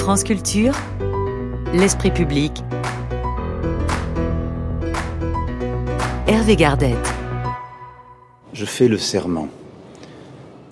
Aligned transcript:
France 0.00 0.24
Culture, 0.24 0.72
l'esprit 1.74 2.10
public. 2.10 2.52
Hervé 6.26 6.56
Gardette. 6.56 6.96
Je 8.54 8.64
fais 8.64 8.88
le 8.88 8.96
serment 8.96 9.48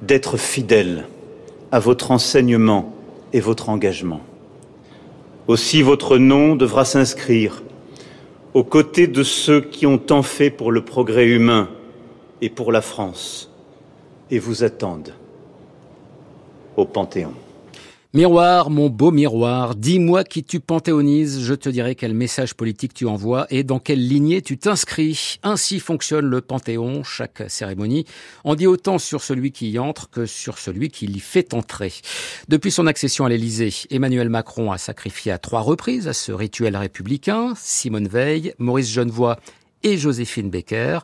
d'être 0.01 0.39
fidèle 0.39 1.07
à 1.73 1.79
votre 1.79 2.11
enseignement 2.11 2.91
et 3.35 3.41
votre 3.41 3.69
engagement. 3.69 4.23
Aussi 5.47 5.83
votre 5.83 6.17
nom 6.17 6.57
devra 6.57 6.87
s'inscrire 6.87 7.63
aux 8.55 8.65
côtés 8.65 9.09
de 9.09 9.23
ceux 9.23 9.61
qui 9.61 9.87
ont 9.87 9.99
tant 9.99 10.23
fait 10.23 10.51
pour 10.51 10.73
le 10.73 10.83
progrès 10.87 11.27
humain 11.27 11.69
et 12.41 12.49
pour 12.49 12.73
la 12.73 12.81
France 12.81 13.53
et 14.31 14.39
vous 14.39 14.65
attendent 14.65 15.13
au 16.79 16.87
Panthéon. 16.87 17.35
Miroir, 18.15 18.71
mon 18.71 18.89
beau 18.89 19.11
miroir, 19.11 19.75
dis-moi 19.75 20.25
qui 20.25 20.43
tu 20.43 20.61
panthéonises, 20.61 21.43
je 21.43 21.53
te 21.53 21.69
dirai 21.69 21.95
quel 21.95 22.15
message 22.15 22.55
politique 22.55 22.95
tu 22.95 23.05
envoies 23.05 23.47
et 23.51 23.65
dans 23.65 23.81
quelle 23.81 24.03
lignée 24.09 24.41
tu 24.41 24.57
t'inscris. 24.57 25.39
Ainsi 25.43 25.79
fonctionne 25.79 26.25
le 26.25 26.41
Panthéon, 26.41 27.05
chaque 27.05 27.43
cérémonie 27.49 28.07
en 28.45 28.55
dit 28.55 28.67
autant 28.67 28.97
sur 28.97 29.23
celui 29.23 29.53
qui 29.53 29.69
y 29.73 29.79
entre 29.79 30.09
que 30.09 30.25
sur 30.25 30.57
celui 30.57 30.89
qui 30.89 31.07
l'y 31.07 31.21
fait 31.21 31.53
entrer. 31.53 31.93
Depuis 32.49 32.71
son 32.71 32.87
accession 32.87 33.27
à 33.27 33.29
l'Élysée, 33.29 33.75
Emmanuel 33.91 34.31
Macron 34.31 34.73
a 34.73 34.79
sacrifié 34.79 35.31
à 35.31 35.37
trois 35.37 35.61
reprises 35.61 36.09
à 36.09 36.15
ce 36.15 36.33
rituel 36.33 36.79
républicain 36.79 37.53
Simone 37.59 38.09
Veil, 38.09 38.55
Maurice 38.59 38.91
Genevoix 38.91 39.39
et 39.83 39.99
Joséphine 39.99 40.49
Becker. 40.49 41.01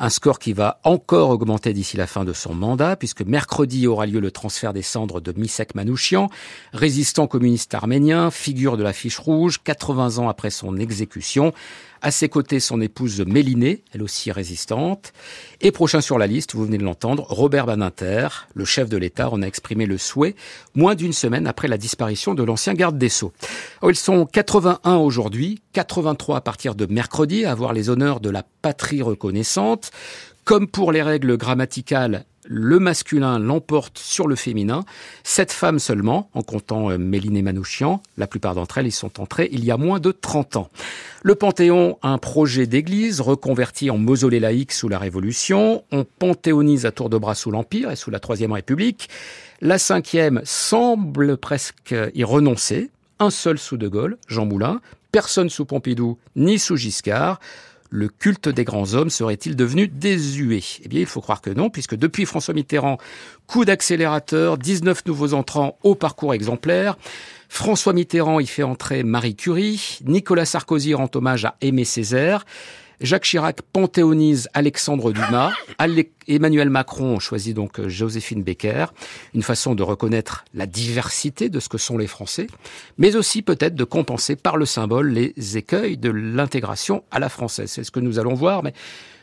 Un 0.00 0.10
score 0.10 0.38
qui 0.38 0.52
va 0.52 0.78
encore 0.84 1.30
augmenter 1.30 1.72
d'ici 1.72 1.96
la 1.96 2.06
fin 2.06 2.24
de 2.24 2.32
son 2.32 2.54
mandat, 2.54 2.94
puisque 2.94 3.22
mercredi 3.22 3.88
aura 3.88 4.06
lieu 4.06 4.20
le 4.20 4.30
transfert 4.30 4.72
des 4.72 4.82
cendres 4.82 5.20
de 5.20 5.32
Misek 5.32 5.74
Manouchian, 5.74 6.30
résistant 6.72 7.26
communiste 7.26 7.74
arménien, 7.74 8.30
figure 8.30 8.76
de 8.76 8.84
la 8.84 8.92
fiche 8.92 9.18
rouge, 9.18 9.58
80 9.64 10.18
ans 10.18 10.28
après 10.28 10.50
son 10.50 10.76
exécution. 10.76 11.52
À 12.00 12.12
ses 12.12 12.28
côtés, 12.28 12.60
son 12.60 12.80
épouse 12.80 13.20
Mélinée, 13.26 13.82
elle 13.92 14.04
aussi 14.04 14.30
résistante. 14.30 15.12
Et 15.60 15.72
prochain 15.72 16.00
sur 16.00 16.16
la 16.16 16.28
liste, 16.28 16.54
vous 16.54 16.64
venez 16.64 16.78
de 16.78 16.84
l'entendre, 16.84 17.26
Robert 17.28 17.66
Badinter, 17.66 18.28
le 18.54 18.64
chef 18.64 18.88
de 18.88 18.96
l'État, 18.96 19.30
en 19.30 19.42
a 19.42 19.46
exprimé 19.46 19.84
le 19.84 19.98
souhait 19.98 20.36
moins 20.76 20.94
d'une 20.94 21.12
semaine 21.12 21.48
après 21.48 21.66
la 21.66 21.76
disparition 21.76 22.34
de 22.34 22.44
l'ancien 22.44 22.74
garde 22.74 22.98
des 22.98 23.08
Sceaux. 23.08 23.32
Oh, 23.82 23.90
ils 23.90 23.96
sont 23.96 24.26
81 24.26 24.94
aujourd'hui, 24.96 25.60
83 25.72 26.36
à 26.36 26.40
partir 26.40 26.76
de 26.76 26.86
mercredi, 26.86 27.44
à 27.44 27.50
avoir 27.50 27.72
les 27.72 27.90
honneurs 27.90 28.20
de 28.20 28.30
la 28.30 28.44
patrie 28.62 29.02
reconnaissante. 29.02 29.87
Comme 30.44 30.66
pour 30.66 30.92
les 30.92 31.02
règles 31.02 31.36
grammaticales, 31.36 32.24
le 32.48 32.78
masculin 32.78 33.38
l'emporte 33.38 33.98
sur 33.98 34.26
le 34.26 34.34
féminin. 34.34 34.84
Sept 35.22 35.52
femmes 35.52 35.78
seulement, 35.78 36.30
en 36.32 36.42
comptant 36.42 36.90
euh, 36.90 36.96
Méline 36.96 37.36
et 37.36 37.42
Manouchian. 37.42 38.02
La 38.16 38.26
plupart 38.26 38.54
d'entre 38.54 38.78
elles 38.78 38.86
y 38.86 38.90
sont 38.90 39.20
entrées 39.20 39.50
il 39.52 39.64
y 39.64 39.70
a 39.70 39.76
moins 39.76 40.00
de 40.00 40.10
30 40.10 40.56
ans. 40.56 40.70
Le 41.22 41.34
Panthéon, 41.34 41.98
un 42.02 42.16
projet 42.16 42.66
d'église 42.66 43.20
reconverti 43.20 43.90
en 43.90 43.98
mausolée 43.98 44.40
laïque 44.40 44.72
sous 44.72 44.88
la 44.88 44.98
Révolution. 44.98 45.84
On 45.92 46.04
panthéonise 46.04 46.86
à 46.86 46.92
tour 46.92 47.10
de 47.10 47.18
bras 47.18 47.34
sous 47.34 47.50
l'Empire 47.50 47.90
et 47.90 47.96
sous 47.96 48.10
la 48.10 48.20
Troisième 48.20 48.52
République. 48.52 49.10
La 49.60 49.78
cinquième 49.78 50.40
semble 50.44 51.36
presque 51.36 51.94
y 52.14 52.24
renoncer. 52.24 52.90
Un 53.18 53.30
seul 53.30 53.58
sous 53.58 53.76
De 53.76 53.88
Gaulle, 53.88 54.16
Jean 54.28 54.46
Moulin. 54.46 54.80
Personne 55.12 55.50
sous 55.50 55.64
Pompidou, 55.64 56.18
ni 56.36 56.58
sous 56.58 56.76
Giscard 56.76 57.40
le 57.90 58.08
culte 58.08 58.48
des 58.48 58.64
grands 58.64 58.94
hommes 58.94 59.10
serait-il 59.10 59.56
devenu 59.56 59.88
désuet? 59.88 60.62
Eh 60.84 60.88
bien, 60.88 61.00
il 61.00 61.06
faut 61.06 61.20
croire 61.20 61.40
que 61.40 61.50
non, 61.50 61.70
puisque 61.70 61.96
depuis 61.96 62.26
François 62.26 62.54
Mitterrand, 62.54 62.98
coup 63.46 63.64
d'accélérateur, 63.64 64.58
19 64.58 65.06
nouveaux 65.06 65.34
entrants 65.34 65.78
au 65.82 65.94
parcours 65.94 66.34
exemplaire. 66.34 66.96
François 67.48 67.94
Mitterrand 67.94 68.40
y 68.40 68.46
fait 68.46 68.62
entrer 68.62 69.02
Marie 69.02 69.34
Curie, 69.34 70.00
Nicolas 70.04 70.44
Sarkozy 70.44 70.94
rend 70.94 71.08
hommage 71.14 71.46
à 71.46 71.56
Aimé 71.62 71.84
Césaire, 71.84 72.44
Jacques 73.00 73.24
Chirac 73.24 73.62
panthéonise 73.72 74.48
Alexandre 74.54 75.12
Dumas. 75.12 75.52
Emmanuel 76.26 76.68
Macron 76.68 77.20
choisit 77.20 77.54
donc 77.54 77.78
euh, 77.78 77.88
Joséphine 77.88 78.42
Becker. 78.42 78.86
Une 79.34 79.42
façon 79.42 79.74
de 79.74 79.82
reconnaître 79.82 80.44
la 80.52 80.66
diversité 80.66 81.48
de 81.48 81.60
ce 81.60 81.68
que 81.68 81.78
sont 81.78 81.96
les 81.96 82.06
Français, 82.06 82.48
mais 82.98 83.16
aussi 83.16 83.42
peut-être 83.42 83.74
de 83.74 83.84
compenser 83.84 84.36
par 84.36 84.56
le 84.56 84.66
symbole 84.66 85.08
les 85.10 85.56
écueils 85.56 85.96
de 85.96 86.10
l'intégration 86.10 87.04
à 87.10 87.18
la 87.18 87.28
française. 87.28 87.70
C'est 87.70 87.84
ce 87.84 87.90
que 87.90 88.00
nous 88.00 88.18
allons 88.18 88.34
voir, 88.34 88.62
mais 88.62 88.74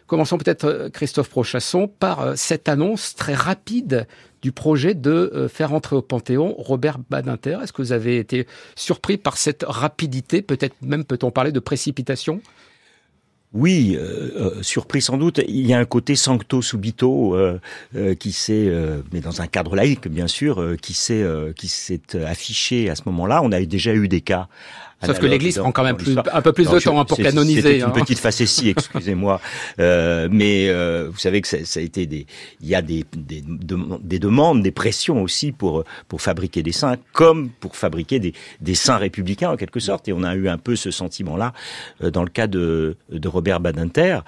commençons 0.07 0.38
peut-être, 0.38 0.66
euh, 0.66 0.89
Christophe 0.89 1.29
Prochasson, 1.29 1.88
par 1.88 2.21
euh, 2.21 2.33
cette 2.35 2.69
annonce 2.69 3.13
très 3.13 3.35
rapide 3.35 4.07
du 4.41 4.51
projet 4.51 4.94
de 4.94 5.47
faire 5.51 5.73
entrer 5.73 5.95
au 5.95 6.03
Panthéon 6.03 6.53
Robert 6.59 7.00
Badinter. 7.09 7.57
Est-ce 7.63 7.73
que 7.73 7.81
vous 7.81 7.94
avez 7.94 8.19
été 8.19 8.45
surpris 8.75 9.17
par 9.17 9.38
cette 9.38 9.66
rapidité? 9.67 10.44
Peut-être 10.44 10.75
même 10.83 11.03
peut-on 11.03 11.31
parler 11.31 11.51
de 11.51 11.59
précipitation? 11.59 12.41
Oui, 13.55 13.95
euh, 13.97 14.31
euh, 14.35 14.63
surpris 14.63 15.01
sans 15.01 15.17
doute. 15.17 15.39
Il 15.47 15.66
y 15.66 15.73
a 15.73 15.79
un 15.79 15.85
côté 15.85 16.16
sancto 16.16 16.61
subito 16.61 17.35
euh, 17.35 17.57
qui 18.19 18.33
s'est, 18.33 18.69
mais 19.13 19.21
dans 19.21 19.41
un 19.41 19.47
cadre 19.47 19.75
laïque 19.75 20.09
bien 20.09 20.27
sûr, 20.27 20.75
qui 20.81 20.93
s'est 20.93 21.25
qui 21.55 21.69
s'est 21.69 22.15
affiché 22.25 22.89
à 22.89 22.95
ce 22.95 23.03
moment-là. 23.05 23.41
On 23.44 23.51
a 23.51 23.63
déjà 23.63 23.94
eu 23.94 24.09
des 24.09 24.21
cas 24.21 24.49
Sauf 25.05 25.19
que 25.19 25.25
l'Église 25.25 25.57
prend 25.57 25.71
quand 25.71 25.83
même 25.83 25.97
plus, 25.97 26.16
un 26.17 26.41
peu 26.41 26.53
plus 26.53 26.69
de 26.69 26.79
temps 26.79 26.99
hein, 26.99 27.05
pour 27.05 27.17
canoniser. 27.17 27.61
C'était 27.61 27.77
une 27.77 27.83
hein. 27.83 27.89
petite 27.89 28.19
facétie, 28.19 28.69
excusez-moi. 28.77 29.39
euh, 29.79 30.27
mais 30.31 30.67
euh, 30.69 31.09
vous 31.11 31.19
savez 31.19 31.41
que 31.41 31.47
ça, 31.47 31.57
ça, 31.63 31.79
a 31.79 31.83
été 31.83 32.05
des, 32.05 32.25
il 32.61 32.67
y 32.67 32.75
a 32.75 32.81
des, 32.81 33.05
des, 33.15 33.44
des, 33.45 34.19
demandes, 34.19 34.61
des 34.61 34.71
pressions 34.71 35.21
aussi 35.21 35.51
pour 35.51 35.83
pour 36.07 36.21
fabriquer 36.21 36.63
des 36.63 36.71
saints, 36.71 36.97
comme 37.13 37.49
pour 37.49 37.75
fabriquer 37.75 38.19
des, 38.19 38.33
des 38.61 38.75
saints 38.75 38.97
républicains 38.97 39.51
en 39.51 39.57
quelque 39.57 39.79
sorte. 39.79 40.07
Et 40.07 40.13
on 40.13 40.23
a 40.23 40.35
eu 40.35 40.47
un 40.47 40.57
peu 40.57 40.75
ce 40.75 40.91
sentiment-là 40.91 41.53
euh, 42.01 42.11
dans 42.11 42.23
le 42.23 42.29
cas 42.29 42.47
de, 42.47 42.97
de 43.09 43.27
Robert 43.27 43.59
Badinter. 43.59 44.19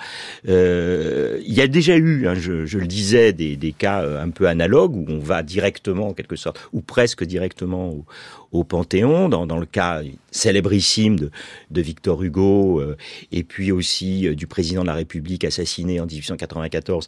Euh, 0.48 1.42
il 1.46 1.54
y 1.54 1.62
a 1.62 1.68
déjà 1.68 1.98
eu, 1.98 2.28
hein, 2.28 2.36
je, 2.36 2.66
je, 2.66 2.80
le 2.80 2.88
disais, 2.88 3.34
des, 3.34 3.56
des 3.56 3.72
cas 3.72 4.02
euh, 4.02 4.24
un 4.24 4.30
peu 4.30 4.48
analogues 4.48 4.96
où 4.96 5.06
on 5.10 5.20
va 5.20 5.44
directement 5.44 6.10
en 6.10 6.14
quelque 6.14 6.36
sorte, 6.36 6.60
ou 6.74 6.82
presque 6.82 7.24
directement 7.24 7.90
au, 7.90 8.06
au 8.52 8.64
Panthéon, 8.64 9.30
dans, 9.30 9.46
dans 9.46 9.60
le 9.60 9.66
cas 9.66 10.02
célébrissime 10.32 11.16
de, 11.16 11.82
Victor 11.82 12.22
Hugo, 12.24 12.80
euh, 12.80 12.98
et 13.32 13.44
puis 13.44 13.72
aussi 13.72 14.28
euh, 14.28 14.36
du 14.36 14.48
président 14.48 14.82
de 14.82 14.88
la 14.88 14.94
République 14.94 15.44
assassiné 15.44 16.00
en 16.00 16.06
1894, 16.06 17.08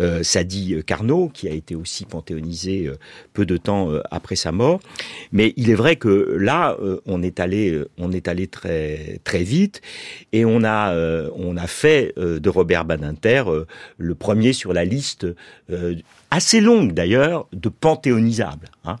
euh, 0.00 0.22
Sadi 0.22 0.82
Carnot, 0.84 1.30
qui 1.32 1.48
a 1.48 1.52
été 1.52 1.74
aussi 1.74 2.04
panthéonisé 2.04 2.90
peu 3.32 3.46
de 3.46 3.56
temps 3.56 3.90
après 4.10 4.36
sa 4.36 4.52
mort. 4.52 4.80
Mais 5.32 5.52
il 5.56 5.70
est 5.70 5.74
vrai 5.74 5.96
que 5.96 6.36
là, 6.38 6.76
on 7.06 7.22
est 7.22 7.40
allé, 7.40 7.82
on 7.98 8.12
est 8.12 8.28
allé 8.28 8.46
très 8.46 9.20
très 9.24 9.42
vite, 9.42 9.80
et 10.32 10.44
on 10.44 10.64
a 10.64 10.94
on 11.36 11.56
a 11.56 11.66
fait 11.66 12.14
de 12.16 12.48
Robert 12.48 12.84
Badinter 12.84 13.44
le 13.98 14.14
premier 14.14 14.52
sur 14.52 14.72
la 14.72 14.84
liste 14.84 15.26
assez 16.30 16.60
longue 16.60 16.92
d'ailleurs, 16.92 17.46
de 17.52 17.68
panthéonisables. 17.68 18.68
Hein. 18.84 18.96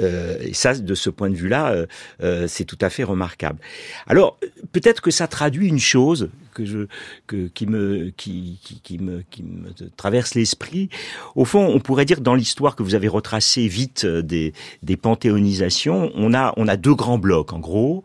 Euh, 0.00 0.38
et 0.40 0.54
ça, 0.54 0.74
de 0.74 0.94
ce 0.94 1.10
point 1.10 1.30
de 1.30 1.34
vue-là, 1.34 1.70
euh, 1.70 1.86
euh, 2.22 2.46
c'est 2.48 2.64
tout 2.64 2.78
à 2.80 2.90
fait 2.90 3.04
remarquable. 3.04 3.58
Alors, 4.06 4.38
peut-être 4.72 5.02
que 5.02 5.10
ça 5.10 5.26
traduit 5.26 5.68
une 5.68 5.78
chose 5.78 6.30
que 6.54 6.64
je, 6.64 6.86
que, 7.26 7.48
qui, 7.48 7.66
me, 7.66 8.10
qui, 8.16 8.58
qui, 8.62 8.80
qui, 8.80 8.98
me, 8.98 9.22
qui 9.30 9.42
me 9.42 9.70
traverse 9.96 10.34
l'esprit. 10.34 10.88
Au 11.34 11.44
fond, 11.44 11.66
on 11.66 11.80
pourrait 11.80 12.06
dire 12.06 12.20
dans 12.20 12.34
l'histoire 12.34 12.76
que 12.76 12.82
vous 12.82 12.94
avez 12.94 13.08
retracé 13.08 13.68
vite 13.68 14.06
des, 14.06 14.54
des 14.82 14.96
panthéonisations, 14.96 16.10
on 16.14 16.32
a, 16.32 16.54
on 16.56 16.66
a 16.66 16.76
deux 16.76 16.94
grands 16.94 17.18
blocs. 17.18 17.52
En 17.52 17.58
gros, 17.58 18.04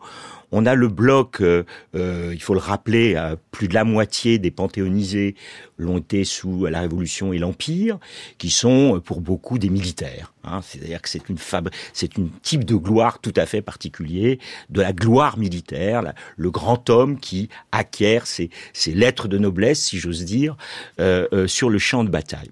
on 0.52 0.66
a 0.66 0.74
le 0.74 0.88
bloc, 0.88 1.40
euh, 1.40 1.64
euh, 1.94 2.30
il 2.32 2.42
faut 2.42 2.54
le 2.54 2.60
rappeler, 2.60 3.16
plus 3.50 3.68
de 3.68 3.74
la 3.74 3.84
moitié 3.84 4.38
des 4.38 4.50
panthéonisés 4.50 5.34
l'ont 5.82 5.98
été 5.98 6.24
sous 6.24 6.66
la 6.66 6.80
Révolution 6.80 7.32
et 7.32 7.38
l'Empire, 7.38 7.98
qui 8.38 8.50
sont 8.50 8.96
euh, 8.96 9.00
pour 9.00 9.20
beaucoup 9.20 9.58
des 9.58 9.68
militaires. 9.68 10.32
Hein. 10.44 10.60
C'est-à-dire 10.62 11.02
que 11.02 11.08
c'est 11.08 11.28
une 11.28 11.38
fab... 11.38 11.68
c'est 11.92 12.16
une 12.16 12.30
type 12.42 12.64
de 12.64 12.74
gloire 12.74 13.18
tout 13.20 13.34
à 13.36 13.46
fait 13.46 13.62
particulier, 13.62 14.38
de 14.70 14.80
la 14.80 14.92
gloire 14.92 15.38
militaire, 15.38 16.14
le 16.36 16.50
grand 16.50 16.88
homme 16.88 17.18
qui 17.18 17.48
acquiert 17.72 18.26
ses, 18.26 18.50
ses 18.72 18.92
lettres 18.92 19.28
de 19.28 19.38
noblesse, 19.38 19.80
si 19.82 19.98
j'ose 19.98 20.24
dire, 20.24 20.56
euh, 21.00 21.26
euh, 21.32 21.46
sur 21.46 21.68
le 21.68 21.78
champ 21.78 22.04
de 22.04 22.10
bataille. 22.10 22.50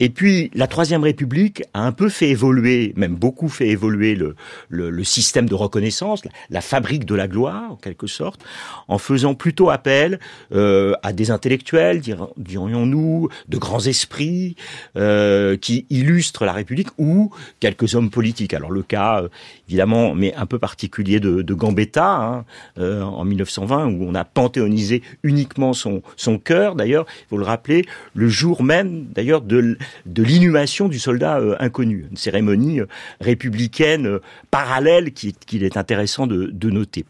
Et 0.00 0.10
puis, 0.10 0.50
la 0.54 0.68
Troisième 0.68 1.02
République 1.02 1.64
a 1.74 1.82
un 1.82 1.92
peu 1.92 2.08
fait 2.08 2.28
évoluer, 2.28 2.92
même 2.96 3.16
beaucoup 3.16 3.48
fait 3.48 3.68
évoluer 3.68 4.14
le, 4.14 4.36
le, 4.68 4.90
le 4.90 5.04
système 5.04 5.48
de 5.48 5.54
reconnaissance, 5.54 6.22
la, 6.50 6.60
fabrique 6.60 7.04
de 7.04 7.14
la 7.14 7.26
gloire, 7.26 7.72
en 7.72 7.76
quelque 7.76 8.06
sorte, 8.06 8.44
en 8.86 8.98
faisant 8.98 9.34
plutôt 9.34 9.70
appel 9.70 10.20
euh, 10.52 10.94
à 11.02 11.12
des 11.12 11.30
intellectuels, 11.30 12.00
dirions-nous, 12.36 13.28
de 13.48 13.58
grands 13.58 13.84
esprits, 13.86 14.54
euh, 14.96 15.56
qui 15.56 15.86
illustrent 15.90 16.44
la 16.44 16.52
République, 16.52 16.88
ou 16.98 17.32
quelques 17.58 17.94
hommes 17.96 18.10
politiques. 18.10 18.54
Alors 18.54 18.70
le 18.70 18.82
cas, 18.82 19.22
euh, 19.22 19.28
évidemment, 19.68 20.14
mais 20.14 20.32
un 20.34 20.46
peu 20.46 20.60
particulier 20.60 21.18
de, 21.18 21.42
de 21.42 21.54
Gambetta, 21.54 22.14
hein, 22.14 22.44
euh, 22.78 23.02
en 23.02 23.24
1920, 23.24 23.86
où 23.86 24.04
on 24.04 24.14
a 24.14 24.24
panthéonisé 24.24 25.02
uniquement 25.24 25.72
son, 25.72 26.02
son 26.16 26.38
cœur, 26.38 26.76
d'ailleurs, 26.76 27.06
il 27.22 27.28
faut 27.30 27.38
le 27.38 27.44
rappeler, 27.44 27.84
le 28.14 28.28
jour 28.28 28.62
même, 28.62 29.06
d'ailleurs, 29.12 29.40
de 29.40 29.76
de 30.06 30.22
l'inhumation 30.22 30.88
du 30.88 30.98
soldat 30.98 31.40
inconnu, 31.60 32.06
une 32.10 32.16
cérémonie 32.16 32.80
républicaine 33.20 34.18
parallèle 34.50 35.12
qu'il 35.12 35.62
est 35.62 35.76
intéressant 35.76 36.26
de, 36.26 36.70
noter. 36.70 37.06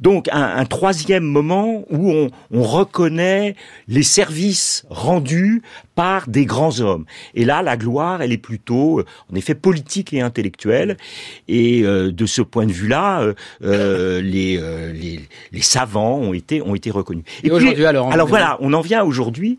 Donc 0.00 0.28
un, 0.30 0.64
troisième 0.64 1.24
moment 1.24 1.84
où 1.90 2.12
on, 2.12 2.30
on 2.52 2.62
reconnaît 2.62 3.56
les 3.88 4.02
services 4.02 4.84
rendus 4.90 5.62
par 5.94 6.28
des 6.28 6.44
grands 6.44 6.80
hommes. 6.80 7.04
Et 7.34 7.44
là, 7.44 7.62
la 7.62 7.76
gloire, 7.76 8.22
elle 8.22 8.32
est 8.32 8.38
plutôt, 8.38 9.02
en 9.32 9.34
effet, 9.34 9.54
politique 9.54 10.12
et 10.12 10.20
intellectuelle. 10.20 10.96
Et 11.48 11.82
de 11.82 12.26
ce 12.26 12.42
point 12.42 12.66
de 12.66 12.72
vue-là, 12.72 13.32
les, 13.60 14.20
les, 14.20 15.20
les 15.52 15.62
savants 15.62 16.18
ont 16.18 16.32
été 16.32 16.62
ont 16.62 16.74
été 16.74 16.90
reconnus. 16.90 17.24
Et, 17.42 17.50
aujourd'hui, 17.50 17.86
alors, 17.86 18.12
alors 18.12 18.28
voilà, 18.28 18.56
on 18.60 18.72
en 18.72 18.80
vient 18.80 19.02
aujourd'hui. 19.04 19.58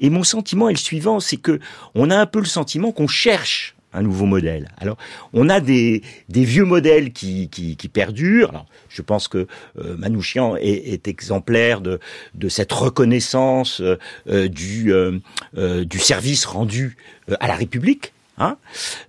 Et 0.00 0.10
mon 0.10 0.24
sentiment 0.24 0.68
est 0.68 0.72
le 0.72 0.78
suivant, 0.78 1.20
c'est 1.20 1.36
que 1.36 1.58
on 1.94 2.10
a 2.10 2.16
un 2.16 2.26
peu 2.26 2.38
le 2.38 2.46
sentiment 2.46 2.92
qu'on 2.92 3.08
cherche 3.08 3.74
un 3.92 4.02
nouveau 4.02 4.26
modèle. 4.26 4.68
Alors, 4.78 4.96
on 5.32 5.48
a 5.48 5.60
des, 5.60 6.02
vieux 6.28 6.64
modèles 6.64 7.12
qui, 7.12 7.48
qui, 7.48 7.76
qui 7.76 7.88
perdurent. 7.88 8.50
Alors, 8.50 8.66
je 8.88 9.02
pense 9.02 9.28
que 9.28 9.46
euh, 9.78 9.96
Manouchian 9.96 10.56
est, 10.56 11.08
exemplaire 11.08 11.80
de, 11.80 11.98
de 12.34 12.48
cette 12.48 12.72
reconnaissance 12.72 13.80
euh, 13.80 13.96
euh, 14.28 14.48
du 14.48 15.98
service 15.98 16.44
rendu 16.44 16.96
à 17.40 17.48
la 17.48 17.54
République. 17.54 18.12
Hein 18.38 18.56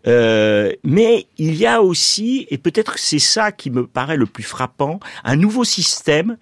euh, 0.08 0.72
mais 0.84 1.28
il 1.38 1.56
y 1.56 1.66
a 1.66 1.82
aussi, 1.82 2.48
et 2.50 2.58
peut-être 2.58 2.98
c'est 2.98 3.20
ça 3.20 3.52
qui 3.52 3.70
me 3.70 3.86
paraît 3.86 4.18
le 4.18 4.26
plus 4.26 4.44
frappant, 4.44 5.00
un 5.24 5.36
nouveau 5.36 5.64
système 5.64 6.38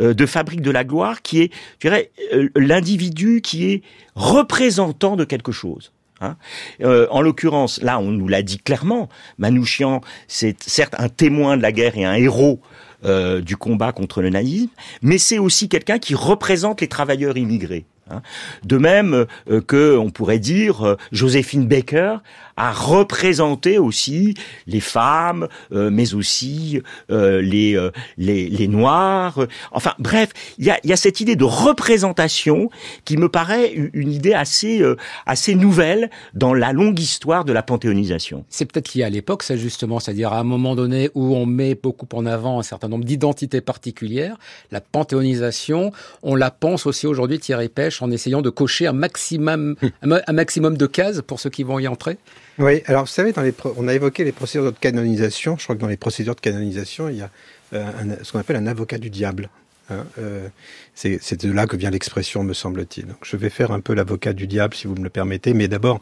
euh, 0.00 0.12
de 0.12 0.26
fabrique 0.26 0.60
de 0.60 0.70
la 0.70 0.84
gloire 0.84 1.22
qui 1.22 1.40
est, 1.40 1.52
je 1.78 1.88
dirais, 1.88 2.10
euh, 2.34 2.48
l'individu 2.54 3.40
qui 3.40 3.70
est 3.70 3.82
représentant 4.14 5.16
de 5.16 5.24
quelque 5.24 5.52
chose. 5.52 5.92
Hein 6.20 6.36
euh, 6.80 7.06
en 7.10 7.20
l'occurrence, 7.20 7.80
là, 7.82 7.98
on 7.98 8.10
nous 8.10 8.28
l'a 8.28 8.42
dit 8.42 8.58
clairement, 8.58 9.08
Manouchian, 9.38 10.00
c'est 10.28 10.62
certes 10.62 10.94
un 10.98 11.08
témoin 11.08 11.56
de 11.56 11.62
la 11.62 11.72
guerre 11.72 11.96
et 11.96 12.04
un 12.04 12.14
héros 12.14 12.60
euh, 13.04 13.40
du 13.42 13.56
combat 13.56 13.92
contre 13.92 14.22
le 14.22 14.30
nazisme, 14.30 14.70
mais 15.02 15.18
c'est 15.18 15.38
aussi 15.38 15.68
quelqu'un 15.68 15.98
qui 15.98 16.14
représente 16.14 16.80
les 16.80 16.88
travailleurs 16.88 17.36
immigrés. 17.36 17.84
Hein. 18.10 18.22
De 18.64 18.78
même 18.78 19.26
euh, 19.50 19.60
que 19.60 19.96
on 19.96 20.10
pourrait 20.10 20.38
dire 20.38 20.86
euh, 20.86 20.96
Joséphine 21.12 21.66
Baker 21.66 22.18
a 22.56 22.72
représenté 22.72 23.78
aussi 23.78 24.34
les 24.66 24.80
femmes, 24.80 25.48
euh, 25.72 25.90
mais 25.90 26.14
aussi 26.14 26.80
les, 27.08 27.78
les, 28.18 28.48
les 28.48 28.68
noirs. 28.68 29.46
Enfin 29.72 29.92
bref, 29.98 30.30
il 30.58 30.64
y 30.64 30.70
a, 30.70 30.78
y 30.84 30.92
a 30.92 30.96
cette 30.96 31.20
idée 31.20 31.36
de 31.36 31.44
représentation 31.44 32.70
qui 33.04 33.16
me 33.16 33.28
paraît 33.28 33.72
une 33.72 34.12
idée 34.12 34.32
assez 34.32 34.82
assez 35.26 35.54
nouvelle 35.54 36.10
dans 36.34 36.54
la 36.54 36.72
longue 36.72 36.98
histoire 36.98 37.44
de 37.44 37.52
la 37.52 37.62
panthéonisation. 37.62 38.44
C'est 38.48 38.70
peut-être 38.70 38.94
lié 38.94 39.02
à 39.02 39.10
l'époque, 39.10 39.42
ça 39.42 39.56
justement, 39.56 40.00
c'est-à-dire 40.00 40.32
à 40.32 40.38
un 40.38 40.44
moment 40.44 40.74
donné 40.74 41.10
où 41.14 41.34
on 41.34 41.46
met 41.46 41.74
beaucoup 41.74 42.08
en 42.12 42.26
avant 42.26 42.58
un 42.58 42.62
certain 42.62 42.88
nombre 42.88 43.04
d'identités 43.04 43.60
particulières, 43.60 44.36
la 44.70 44.80
panthéonisation, 44.80 45.92
on 46.22 46.34
la 46.34 46.50
pense 46.50 46.86
aussi 46.86 47.06
aujourd'hui 47.06 47.38
Thierry 47.38 47.68
Pêche 47.68 48.02
en 48.02 48.10
essayant 48.10 48.42
de 48.42 48.50
cocher 48.50 48.86
un 48.86 48.92
maximum, 48.92 49.76
un 50.02 50.32
maximum 50.32 50.76
de 50.76 50.86
cases 50.86 51.22
pour 51.22 51.40
ceux 51.40 51.50
qui 51.50 51.62
vont 51.62 51.78
y 51.78 51.88
entrer 51.88 52.18
Oui, 52.58 52.82
alors 52.86 53.02
vous 53.02 53.10
savez, 53.10 53.34
on 53.76 53.86
a 53.86 53.94
évoqué 53.94 54.24
les 54.24 54.32
procédures 54.32 54.72
de 54.72 54.78
canonisation. 54.78 55.56
Je 55.58 55.64
crois 55.64 55.76
que 55.76 55.80
dans 55.80 55.88
les 55.88 55.98
procédures 55.98 56.34
de 56.34 56.40
canonisation, 56.40 57.10
il 57.10 57.18
y 57.18 57.22
a 57.22 57.30
euh, 57.74 57.84
ce 58.22 58.32
qu'on 58.32 58.38
appelle 58.38 58.56
un 58.56 58.66
avocat 58.66 58.96
du 58.96 59.10
diable. 59.10 59.50
Hein, 59.90 60.06
euh, 60.18 60.48
c'est 60.94 61.44
de 61.44 61.52
là 61.52 61.66
que 61.66 61.76
vient 61.76 61.90
l'expression, 61.90 62.44
me 62.44 62.54
semble-t-il. 62.54 63.08
Je 63.22 63.36
vais 63.36 63.50
faire 63.50 63.72
un 63.72 63.80
peu 63.80 63.92
l'avocat 63.92 64.32
du 64.32 64.46
diable, 64.46 64.74
si 64.74 64.86
vous 64.86 64.94
me 64.94 65.04
le 65.04 65.10
permettez, 65.10 65.52
mais 65.52 65.68
d'abord, 65.68 66.00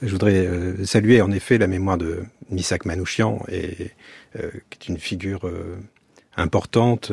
je 0.00 0.10
voudrais 0.10 0.46
euh, 0.46 0.86
saluer 0.86 1.20
en 1.20 1.30
effet 1.32 1.58
la 1.58 1.66
mémoire 1.66 1.98
de 1.98 2.24
Misak 2.50 2.86
Manouchian, 2.86 3.44
qui 3.48 3.54
est 3.54 4.88
une 4.88 4.98
figure 4.98 5.50
importante. 6.36 7.12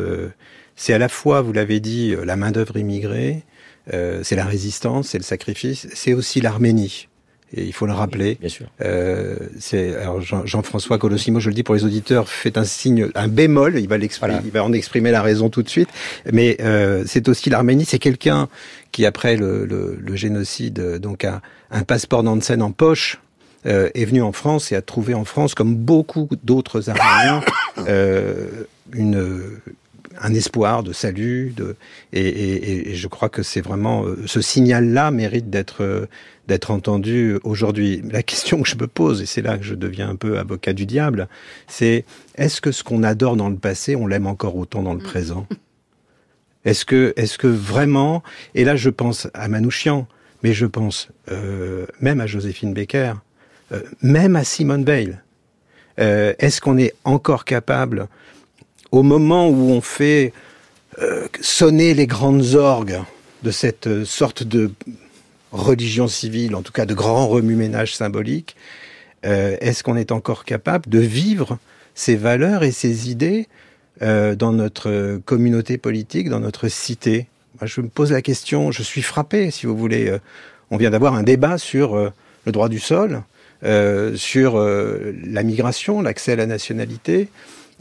c'est 0.78 0.94
à 0.94 0.98
la 0.98 1.10
fois, 1.10 1.42
vous 1.42 1.52
l'avez 1.52 1.82
dit, 1.82 2.16
la 2.24 2.38
main-d'œuvre 2.38 2.78
immigrée, 2.78 3.44
c'est 3.92 4.36
la 4.36 4.46
résistance, 4.46 5.10
c'est 5.10 5.18
le 5.18 5.24
sacrifice, 5.24 5.88
c'est 5.94 6.14
aussi 6.14 6.42
l'Arménie. 6.42 7.10
Et 7.54 7.64
il 7.64 7.74
faut 7.74 7.86
le 7.86 7.94
rappeler. 7.94 8.38
Bien 8.40 8.50
sûr. 8.50 8.68
Euh, 8.82 9.38
c'est 9.60 9.96
Jean-François 10.44 10.98
Colossimo, 10.98 11.40
je 11.40 11.50
le 11.50 11.56
dis 11.56 11.64
pour 11.64 11.76
les 11.76 11.86
auditeurs, 11.86 12.28
fait 12.28 12.58
un 12.58 12.66
signe, 12.66 13.08
un 13.16 13.28
bémol. 13.28 13.80
Il 13.80 13.88
va 13.88 13.98
l'exprimer, 13.98 14.40
il 14.44 14.52
va 14.52 14.64
en 14.64 14.74
exprimer 14.74 15.12
la 15.12 15.22
raison 15.22 15.50
tout 15.50 15.64
de 15.64 15.70
suite. 15.70 15.90
Mais 16.32 16.58
euh, 16.60 17.04
c'est 17.08 17.30
aussi 17.30 17.50
l'Arménie. 17.50 17.86
C'est 17.86 18.00
quelqu'un 18.00 18.50
qui 18.92 19.06
après 19.06 19.38
le, 19.38 19.66
le, 19.66 19.98
le, 20.00 20.16
génocide, 20.16 20.98
donc 20.98 21.24
a 21.24 21.42
un 21.72 21.84
passeport 21.84 22.24
Nansen 22.24 22.62
en 22.62 22.72
poche. 22.72 23.20
Euh, 23.66 23.90
est 23.96 24.06
venu 24.06 24.22
en 24.22 24.32
France 24.32 24.72
et 24.72 24.76
a 24.76 24.82
trouvé 24.82 25.14
en 25.14 25.26
France, 25.26 25.54
comme 25.54 25.76
beaucoup 25.76 26.30
d'autres 26.44 26.90
Arméniens, 26.90 27.42
euh, 27.90 28.48
une, 28.94 29.42
un 30.22 30.34
espoir 30.34 30.84
de 30.84 30.94
salut. 30.94 31.54
De, 31.56 31.76
et, 32.14 32.94
je 32.94 33.08
crois 33.08 33.30
que 33.30 33.44
c'est 33.44 33.62
vraiment 33.62 34.06
euh, 34.06 34.18
ce 34.26 34.42
signal-là 34.42 35.12
mérite 35.12 35.50
d'être 35.50 35.84
euh, 35.84 36.06
d'être 36.48 36.72
entendu 36.72 37.38
aujourd'hui. 37.44 38.02
La 38.10 38.24
question 38.24 38.62
que 38.62 38.70
je 38.70 38.76
me 38.76 38.88
pose, 38.88 39.22
et 39.22 39.26
c'est 39.26 39.42
là 39.42 39.58
que 39.58 39.64
je 39.64 39.76
deviens 39.76 40.10
un 40.10 40.16
peu 40.16 40.40
avocat 40.40 40.74
du 40.74 40.86
diable, 40.86 41.28
c'est 41.68 42.06
est-ce 42.36 42.62
que 42.62 42.72
ce 42.72 42.84
qu'on 42.84 43.04
adore 43.04 43.36
dans 43.36 43.50
le 43.50 43.58
passé, 43.58 43.96
on 43.96 44.08
l'aime 44.08 44.28
encore 44.28 44.56
autant 44.56 44.82
dans 44.82 44.94
le 44.94 45.02
mm. 45.02 45.04
présent? 45.04 45.48
Est-ce 46.66 46.84
que, 46.86 47.14
est-ce 47.16 47.38
que 47.38 47.48
vraiment 47.48 48.24
Et 48.54 48.66
là, 48.66 48.76
je 48.76 48.90
pense 48.90 49.30
à 49.34 49.48
Manouchian, 49.48 50.08
mais 50.44 50.54
je 50.54 50.66
pense 50.66 51.10
euh, 51.32 51.86
même 52.02 52.20
à 52.20 52.28
Joséphine 52.28 52.74
Baker, 52.74 53.14
même 54.02 54.36
à 54.36 54.44
Simone 54.44 54.84
Veil. 54.84 55.18
est-ce 55.98 56.62
qu'on 56.62 56.78
est 56.78 56.94
encore 57.04 57.44
capable 57.44 58.08
au 58.92 59.04
moment 59.04 59.50
où 59.50 59.72
on 59.72 59.82
fait 59.82 60.34
euh, 61.02 61.28
sonner 61.42 61.94
les 61.94 62.08
grandes 62.08 62.56
orgues 62.56 63.00
de 63.44 63.52
cette 63.52 63.88
euh, 63.88 64.06
sorte 64.06 64.44
de 64.44 64.72
religion 65.52 66.08
civile, 66.08 66.56
en 66.56 66.62
tout 66.62 66.72
cas 66.72 66.86
de 66.86 66.94
grand 66.94 67.28
remue-ménage 67.28 67.96
symbolique, 67.96 68.56
euh, 69.26 69.58
est-ce 69.62 69.84
qu'on 69.84 69.96
est 69.96 70.12
encore 70.12 70.46
capable 70.46 70.90
de 70.90 71.00
vivre 71.00 71.60
ces 71.94 72.16
valeurs 72.16 72.64
et 72.64 72.72
ces 72.72 73.10
idées 73.10 73.48
dans 74.00 74.52
notre 74.52 75.20
communauté 75.26 75.80
politique, 75.80 76.30
dans 76.30 76.40
notre 76.40 76.68
cité? 76.68 77.26
Je 77.64 77.82
me 77.82 77.88
pose 77.88 78.12
la 78.12 78.22
question, 78.22 78.72
je 78.72 78.84
suis 78.84 79.02
frappé, 79.02 79.50
si 79.50 79.66
vous 79.66 79.76
voulez. 79.76 80.16
on 80.70 80.78
vient 80.78 80.92
d'avoir 80.92 81.16
un 81.16 81.24
débat 81.24 81.58
sur 81.58 81.96
le 81.96 82.52
droit 82.52 82.70
du 82.70 82.78
sol, 82.78 83.24
sur 84.16 84.60
la 84.60 85.42
migration, 85.42 86.04
l'accès 86.04 86.34
à 86.34 86.36
la 86.36 86.46
nationalité. 86.46 87.28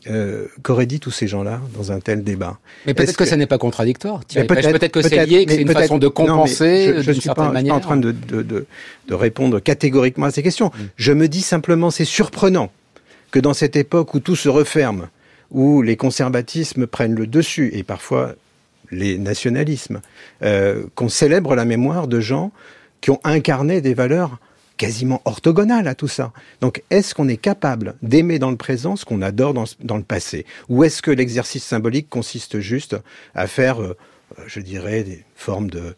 Euh, 0.08 0.47
qu'auraient 0.62 0.87
dit 0.87 1.01
tous 1.01 1.10
ces 1.10 1.27
gens-là 1.27 1.60
dans 1.75 1.91
un 1.91 1.98
tel 1.98 2.22
débat 2.22 2.58
Mais 2.86 2.94
peut-être 2.94 3.17
que, 3.17 3.25
ça 3.25 3.36
n'est 3.36 3.46
pas 3.46 3.58
contradictoire. 3.58 4.20
Peut-être 4.25 4.89
que 4.89 5.03
c'est 5.03 5.27
lié, 5.27 5.44
que 5.46 5.53
c'est 5.53 5.63
une 5.63 5.72
façon 5.72 5.98
de 5.98 6.06
compenser 6.06 6.94
je, 7.01 7.10
ne 7.10 7.15
suis 7.15 7.29
pas, 7.29 7.53
en 7.53 7.81
train 7.81 7.96
de, 7.96 8.13
de, 8.13 8.43
de, 8.43 8.67
de, 9.08 9.15
répondre 9.15 9.58
catégoriquement 9.58 10.27
à 10.27 10.31
ces 10.31 10.44
questions. 10.44 10.67
Mm. 10.67 10.82
Je 10.96 11.13
me 11.13 11.29
dis 11.29 11.43
simplement, 11.43 11.91
c'est 11.91 12.05
surprenant 12.05 12.70
que 13.32 13.41
dans 13.41 13.55
cette 13.55 13.75
époque 13.75 14.15
où 14.15 14.20
tout 14.20 14.36
se 14.36 14.48
referme, 14.48 15.08
où 15.51 15.82
les 15.82 15.96
conservatismes 15.96 16.86
prennent 16.86 17.15
le 17.15 17.27
dessus, 17.27 17.70
et 17.72 17.82
parfois 17.82 18.34
les 18.93 19.19
nationalismes, 19.19 20.01
euh, 20.43 20.84
qu'on 20.94 21.08
célèbre 21.08 21.56
la 21.56 21.65
mémoire 21.65 22.06
de 22.06 22.20
gens 22.20 22.53
qui 23.01 23.10
ont 23.10 23.20
incarné 23.25 23.81
des 23.81 23.94
valeurs 23.94 24.39
quasiment 24.76 25.22
orthogonal 25.24 25.88
à 25.88 25.94
tout 25.94 26.08
ça. 26.08 26.32
Donc, 26.60 26.82
est-ce 26.90 27.14
qu'on 27.14 27.28
est 27.28 27.36
capable 27.36 27.96
d'aimer 28.02 28.38
dans 28.38 28.50
le 28.50 28.56
présent 28.56 28.96
ce 28.96 29.04
qu'on 29.04 29.22
adore 29.22 29.54
dans, 29.54 29.96
le 29.96 30.02
passé? 30.02 30.46
Ou 30.68 30.84
est-ce 30.84 31.02
que 31.02 31.10
l'exercice 31.10 31.64
symbolique 31.64 32.08
consiste 32.08 32.60
juste 32.60 32.96
à 33.34 33.46
faire, 33.46 33.82
euh, 33.82 33.96
je 34.46 34.60
dirais, 34.60 35.02
des 35.02 35.24
formes 35.34 35.70
de 35.70 35.94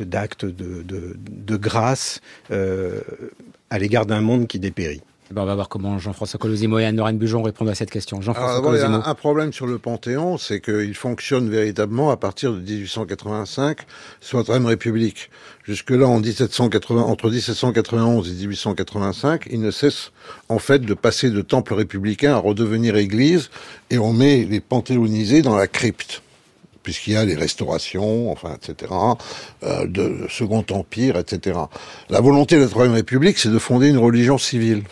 d'actes 0.00 0.44
de, 0.44 1.56
grâce 1.56 2.20
euh, 2.50 3.00
à 3.70 3.78
l'égard 3.78 4.04
d'un 4.04 4.20
monde 4.20 4.46
qui 4.46 4.58
dépérit? 4.58 5.02
Ben, 5.30 5.42
on 5.42 5.46
va 5.46 5.54
voir 5.54 5.68
comment 5.68 5.98
Jean-François 5.98 6.38
Colosimo 6.40 6.80
et 6.80 6.84
Anne-Lorraine 6.84 7.16
Bujon 7.16 7.42
répondent 7.42 7.68
à 7.68 7.76
cette 7.76 7.90
question. 7.90 8.20
Jean-François 8.20 8.74
Il 8.74 8.80
y 8.80 8.82
a 8.82 9.08
un, 9.08 9.14
problème 9.14 9.52
sur 9.52 9.66
le 9.66 9.78
Panthéon, 9.78 10.38
c'est 10.38 10.60
qu'il 10.60 10.94
fonctionne 10.94 11.48
véritablement 11.48 12.10
à 12.10 12.16
partir 12.16 12.52
de 12.52 12.58
1885 12.58 13.78
sous 14.20 14.38
la 14.38 14.42
Troisième 14.42 14.66
République. 14.66 15.30
Jusque-là, 15.62 16.08
en 16.08 16.18
1780, 16.18 17.02
entre 17.02 17.30
1791 17.30 18.28
et 18.28 18.32
1885, 18.32 19.46
il 19.52 19.60
ne 19.60 19.70
cesse 19.70 20.10
en 20.48 20.58
fait 20.58 20.80
de 20.80 20.94
passer 20.94 21.30
de 21.30 21.42
temple 21.42 21.74
républicain 21.74 22.34
à 22.34 22.38
redevenir 22.38 22.96
église, 22.96 23.50
et 23.90 23.98
on 23.98 24.12
met 24.12 24.44
les 24.44 24.60
panthéonisés 24.60 25.42
dans 25.42 25.56
la 25.56 25.68
crypte 25.68 26.22
puisqu'il 26.82 27.12
y 27.12 27.16
a 27.16 27.26
les 27.26 27.34
restaurations, 27.34 28.32
enfin, 28.32 28.56
etc., 28.56 28.90
euh, 29.62 29.86
de 29.86 30.26
Second 30.30 30.64
Empire, 30.70 31.18
etc. 31.18 31.58
La 32.08 32.22
volonté 32.22 32.56
de 32.56 32.62
la 32.62 32.68
Troisième 32.68 32.94
République, 32.94 33.38
c'est 33.38 33.50
de 33.50 33.58
fonder 33.58 33.90
une 33.90 33.98
religion 33.98 34.38
civile 34.38 34.82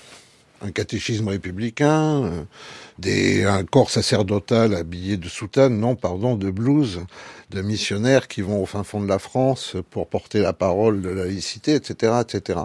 un 0.63 0.71
catéchisme 0.71 1.29
républicain, 1.29 2.47
euh, 3.05 3.49
un 3.49 3.65
corps 3.65 3.91
sacerdotal 3.91 4.75
habillé 4.75 5.17
de 5.17 5.29
soutane, 5.29 5.79
non, 5.79 5.95
pardon, 5.95 6.37
de 6.37 6.51
blouse, 6.51 7.01
de 7.51 7.63
missionnaires 7.63 8.29
qui 8.29 8.43
vont 8.43 8.63
au 8.63 8.67
fin 8.67 8.83
fond 8.83 9.01
de 9.01 9.09
la 9.09 9.19
France 9.19 9.77
pour 9.91 10.09
porter 10.09 10.41
la 10.41 10.53
parole 10.53 11.01
de 11.01 11.09
la 11.09 11.25
laïcité, 11.25 11.75
etc.. 11.75 12.65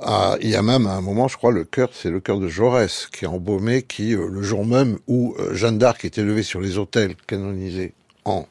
Ah, 0.00 0.36
il 0.40 0.50
y 0.50 0.56
a 0.56 0.62
même 0.62 0.86
à 0.86 0.94
un 0.94 1.00
moment, 1.00 1.28
je 1.28 1.36
crois, 1.36 1.52
le 1.52 1.64
cœur, 1.64 1.88
c'est 1.92 2.10
le 2.10 2.20
cœur 2.20 2.40
de 2.40 2.48
Jaurès 2.48 3.06
qui 3.06 3.24
est 3.24 3.28
embaumé, 3.28 3.82
qui 3.82 4.14
euh, 4.14 4.28
le 4.28 4.42
jour 4.42 4.66
même 4.66 4.98
où 5.06 5.34
euh, 5.38 5.54
Jeanne 5.54 5.78
d'Arc 5.78 6.04
était 6.04 6.22
levée 6.22 6.42
sur 6.42 6.60
les 6.60 6.78
autels 6.78 7.14
canonisés 7.26 7.94
en 8.24 8.46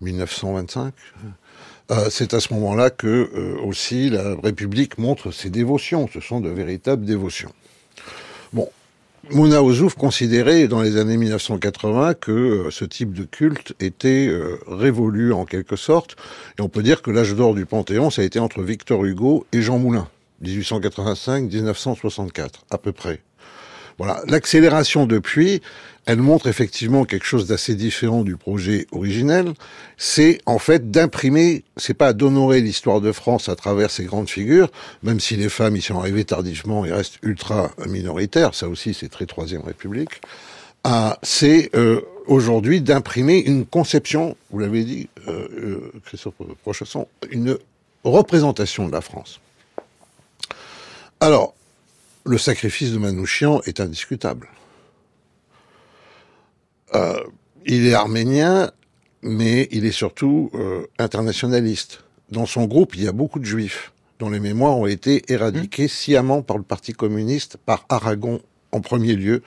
1925. 0.00 0.94
Euh, 1.90 2.08
c'est 2.10 2.34
à 2.34 2.40
ce 2.40 2.54
moment-là 2.54 2.90
que 2.90 3.58
aussi 3.64 4.10
la 4.10 4.36
République 4.42 4.98
montre 4.98 5.32
ses 5.32 5.50
dévotions. 5.50 6.08
Ce 6.12 6.20
sont 6.20 6.40
de 6.40 6.50
véritables 6.50 7.04
dévotions. 7.04 7.52
Bon, 8.52 8.68
Mouna 9.30 9.62
Ouzouf 9.62 9.94
considérait 9.94 10.66
dans 10.68 10.82
les 10.82 10.96
années 10.96 11.16
1980 11.16 12.14
que 12.14 12.32
euh, 12.32 12.70
ce 12.70 12.84
type 12.84 13.12
de 13.12 13.24
culte 13.24 13.74
était 13.80 14.30
révolu 14.68 15.32
en 15.32 15.44
quelque 15.44 15.74
sorte, 15.76 16.16
et 16.58 16.62
on 16.62 16.68
peut 16.68 16.82
dire 16.82 17.02
que 17.02 17.10
l'âge 17.10 17.34
d'or 17.34 17.54
du 17.54 17.66
Panthéon, 17.66 18.10
ça 18.10 18.22
a 18.22 18.24
été 18.24 18.38
entre 18.38 18.62
Victor 18.62 19.04
Hugo 19.04 19.46
et 19.52 19.62
Jean 19.62 19.78
Moulin, 19.78 20.08
1885-1964 20.44 22.48
à 22.70 22.78
peu 22.78 22.92
près. 22.92 23.20
Voilà, 23.98 24.20
l'accélération 24.26 25.06
depuis, 25.06 25.62
elle 26.06 26.20
montre 26.22 26.46
effectivement 26.46 27.04
quelque 27.04 27.26
chose 27.26 27.46
d'assez 27.46 27.74
différent 27.74 28.22
du 28.22 28.36
projet 28.36 28.86
originel. 28.92 29.52
C'est 29.96 30.38
en 30.46 30.58
fait 30.58 30.90
d'imprimer, 30.90 31.64
c'est 31.76 31.94
pas 31.94 32.12
d'honorer 32.12 32.60
l'histoire 32.60 33.00
de 33.00 33.10
France 33.10 33.48
à 33.48 33.56
travers 33.56 33.90
ces 33.90 34.04
grandes 34.04 34.30
figures, 34.30 34.70
même 35.02 35.18
si 35.18 35.36
les 35.36 35.48
femmes 35.48 35.76
y 35.76 35.82
sont 35.82 35.98
arrivées 35.98 36.24
tardivement 36.24 36.84
et 36.84 36.92
restent 36.92 37.18
ultra 37.22 37.72
minoritaires, 37.88 38.54
ça 38.54 38.68
aussi 38.68 38.94
c'est 38.94 39.08
très 39.08 39.26
Troisième 39.26 39.62
République. 39.62 40.20
Ah, 40.84 41.18
c'est 41.24 41.74
euh, 41.74 42.00
aujourd'hui 42.28 42.80
d'imprimer 42.80 43.38
une 43.38 43.66
conception, 43.66 44.36
vous 44.50 44.60
l'avez 44.60 44.84
dit, 44.84 45.08
euh, 45.26 45.48
euh, 45.58 45.92
Christophe 46.04 46.34
Prochasson, 46.62 47.08
une 47.32 47.58
représentation 48.04 48.86
de 48.86 48.92
la 48.92 49.00
France. 49.00 49.40
Alors, 51.18 51.54
le 52.24 52.38
sacrifice 52.38 52.92
de 52.92 52.98
Manouchian 52.98 53.62
est 53.66 53.80
indiscutable. 53.80 54.48
Euh, 56.94 57.18
il 57.64 57.86
est 57.86 57.94
arménien, 57.94 58.70
mais 59.22 59.68
il 59.72 59.84
est 59.84 59.92
surtout 59.92 60.50
euh, 60.54 60.86
internationaliste. 60.98 62.00
Dans 62.30 62.46
son 62.46 62.64
groupe, 62.66 62.94
il 62.96 63.02
y 63.02 63.08
a 63.08 63.12
beaucoup 63.12 63.38
de 63.38 63.44
juifs 63.44 63.92
dont 64.18 64.30
les 64.30 64.40
mémoires 64.40 64.76
ont 64.78 64.86
été 64.86 65.22
éradiquées 65.28 65.88
sciemment 65.88 66.42
par 66.42 66.56
le 66.56 66.62
Parti 66.62 66.92
communiste, 66.92 67.58
par 67.58 67.84
Aragon 67.88 68.40
en 68.72 68.80
premier 68.80 69.14
lieu, 69.14 69.42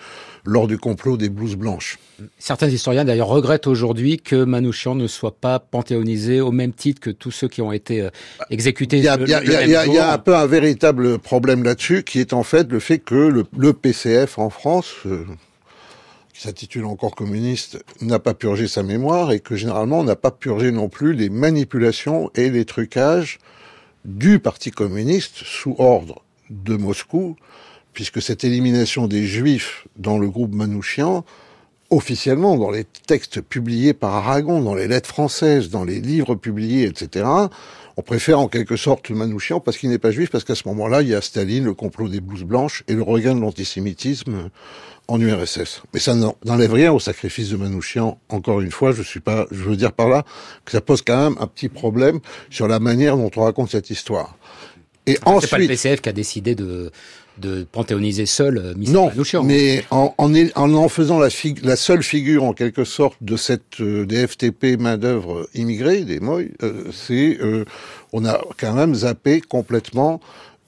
lors 0.45 0.67
du 0.67 0.77
complot 0.77 1.17
des 1.17 1.29
blouses 1.29 1.55
blanches. 1.55 1.99
Certains 2.37 2.67
historiens 2.67 3.05
d'ailleurs 3.05 3.27
regrettent 3.27 3.67
aujourd'hui 3.67 4.17
que 4.17 4.43
Manouchian 4.43 4.95
ne 4.95 5.07
soit 5.07 5.35
pas 5.35 5.59
panthéonisé 5.59 6.41
au 6.41 6.51
même 6.51 6.73
titre 6.73 6.99
que 6.99 7.09
tous 7.09 7.31
ceux 7.31 7.47
qui 7.47 7.61
ont 7.61 7.71
été 7.71 8.01
euh, 8.01 8.09
exécutés. 8.49 8.97
Il 8.97 9.03
y 9.03 9.07
a, 9.07 9.17
y 9.19 9.33
a, 9.33 9.43
y 9.43 9.55
a, 9.75 9.85
il 9.85 9.93
y 9.93 9.97
a 9.97 10.13
un 10.13 10.17
peu 10.17 10.35
un 10.35 10.47
véritable 10.47 11.19
problème 11.19 11.63
là-dessus, 11.63 12.03
qui 12.03 12.19
est 12.19 12.33
en 12.33 12.43
fait 12.43 12.71
le 12.71 12.79
fait 12.79 12.99
que 12.99 13.15
le, 13.15 13.45
le 13.57 13.73
PCF 13.73 14.39
en 14.39 14.49
France, 14.49 14.93
euh, 15.05 15.25
qui 16.39 16.47
s'intitule 16.47 16.85
encore 16.85 17.15
communiste, 17.15 17.83
n'a 17.99 18.17
pas 18.17 18.33
purgé 18.33 18.69
sa 18.69 18.81
mémoire 18.81 19.33
et 19.33 19.41
que 19.41 19.57
généralement 19.57 19.99
on 19.99 20.03
n'a 20.05 20.15
pas 20.15 20.31
purgé 20.31 20.71
non 20.71 20.87
plus 20.87 21.11
les 21.11 21.27
manipulations 21.29 22.31
et 22.33 22.49
les 22.49 22.63
trucages 22.63 23.39
du 24.05 24.39
Parti 24.39 24.71
communiste 24.71 25.35
sous 25.43 25.75
ordre 25.79 26.23
de 26.49 26.77
Moscou, 26.77 27.35
puisque 27.91 28.21
cette 28.21 28.45
élimination 28.45 29.07
des 29.07 29.25
juifs 29.25 29.85
dans 29.97 30.17
le 30.17 30.29
groupe 30.29 30.53
Manouchian, 30.53 31.25
officiellement 31.89 32.55
dans 32.55 32.71
les 32.71 32.85
textes 32.85 33.41
publiés 33.41 33.93
par 33.93 34.15
Aragon, 34.15 34.61
dans 34.61 34.75
les 34.75 34.87
lettres 34.87 35.09
françaises, 35.09 35.69
dans 35.69 35.83
les 35.83 35.99
livres 35.99 36.35
publiés, 36.35 36.85
etc., 36.85 37.25
on 37.99 38.01
préfère 38.01 38.39
en 38.39 38.47
quelque 38.47 38.77
sorte 38.77 39.09
Manouchian 39.09 39.59
parce 39.59 39.77
qu'il 39.77 39.89
n'est 39.89 39.99
pas 39.99 40.11
juif, 40.11 40.29
parce 40.29 40.45
qu'à 40.45 40.55
ce 40.55 40.65
moment-là, 40.69 41.01
il 41.01 41.09
y 41.09 41.15
a 41.15 41.19
Staline, 41.19 41.65
le 41.65 41.73
complot 41.73 42.07
des 42.07 42.21
blouses 42.21 42.45
blanches 42.45 42.85
et 42.87 42.93
le 42.93 43.01
regain 43.01 43.35
de 43.35 43.41
l'antisémitisme 43.41 44.49
en 45.09 45.19
URSS. 45.19 45.81
Mais 45.93 45.99
ça 45.99 46.15
n'enlève 46.15 46.71
rien 46.71 46.93
au 46.93 46.99
sacrifice 46.99 47.49
de 47.49 47.57
Manouchian. 47.57 48.17
Encore 48.29 48.61
une 48.61 48.71
fois, 48.71 48.93
je 48.93 49.01
suis 49.01 49.19
pas, 49.19 49.47
je 49.51 49.63
veux 49.63 49.75
dire 49.75 49.91
par 49.91 50.07
là 50.07 50.23
que 50.63 50.71
ça 50.71 50.79
pose 50.79 51.01
quand 51.01 51.29
même 51.29 51.37
un 51.41 51.47
petit 51.47 51.67
problème 51.67 52.21
sur 52.49 52.69
la 52.69 52.79
manière 52.79 53.17
dont 53.17 53.31
on 53.35 53.43
raconte 53.43 53.69
cette 53.69 53.89
histoire. 53.89 54.37
Et 55.05 55.17
ensuite, 55.25 55.49
c'est 55.49 55.49
pas 55.49 55.57
le 55.57 55.67
PCF 55.67 55.99
qui 55.99 56.07
a 56.07 56.13
décidé 56.13 56.55
de 56.55 56.91
de 57.39 57.63
panthéoniser 57.71 58.25
seul 58.25 58.57
euh, 58.57 58.73
Non, 58.77 59.07
Manouchian. 59.07 59.43
mais 59.43 59.83
en, 59.91 60.13
en, 60.17 60.33
en, 60.55 60.73
en 60.73 60.89
faisant 60.89 61.19
la, 61.19 61.29
fig 61.29 61.63
la 61.63 61.75
seule 61.75 62.03
figure 62.03 62.43
en 62.43 62.53
quelque 62.53 62.83
sorte 62.83 63.17
de 63.21 63.37
cette 63.37 63.79
euh, 63.81 64.05
des 64.05 64.27
FTP 64.27 64.77
main 64.79 64.97
d'œuvre 64.97 65.47
immigrés, 65.55 66.01
des 66.01 66.19
MOI, 66.19 66.43
euh, 66.63 66.85
c'est 66.91 67.37
euh, 67.41 67.65
on 68.13 68.25
a 68.25 68.41
quand 68.57 68.73
même 68.73 68.93
zappé 68.95 69.41
complètement 69.41 70.19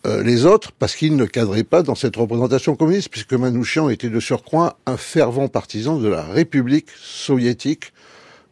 euh, 0.08 0.24
les 0.24 0.46
autres 0.46 0.72
parce 0.72 0.96
qu'ils 0.96 1.16
ne 1.16 1.26
cadraient 1.26 1.64
pas 1.64 1.84
dans 1.84 1.96
cette 1.96 2.16
représentation 2.16 2.76
communiste, 2.76 3.10
puisque 3.10 3.34
Manouchian 3.34 3.90
était 3.90 4.10
de 4.10 4.20
surcroît 4.20 4.78
un 4.88 4.98
fervent 4.98 5.48
partisan 5.48 5.98
de 6.00 6.08
la 6.08 6.24
République 6.24 6.88
soviétique 7.00 7.94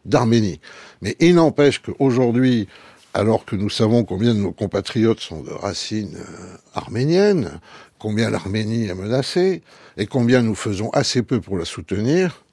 d'Arménie. 0.04 0.60
Mais 1.02 1.16
il 1.20 1.34
n'empêche 1.34 1.80
qu'aujourd'hui, 1.80 2.68
alors 3.14 3.44
que 3.44 3.56
nous 3.56 3.70
savons 3.70 4.04
combien 4.04 4.34
de 4.34 4.40
nos 4.40 4.52
compatriotes 4.52 5.20
sont 5.20 5.42
de 5.42 5.50
racines 5.50 6.16
euh, 6.16 6.56
arméniennes, 6.74 7.60
combien 7.98 8.30
l'Arménie 8.30 8.86
est 8.86 8.94
menacée, 8.94 9.62
et 9.96 10.06
combien 10.06 10.42
nous 10.42 10.54
faisons 10.54 10.90
assez 10.90 11.22
peu 11.22 11.40
pour 11.40 11.58
la 11.58 11.64
soutenir, 11.64 12.44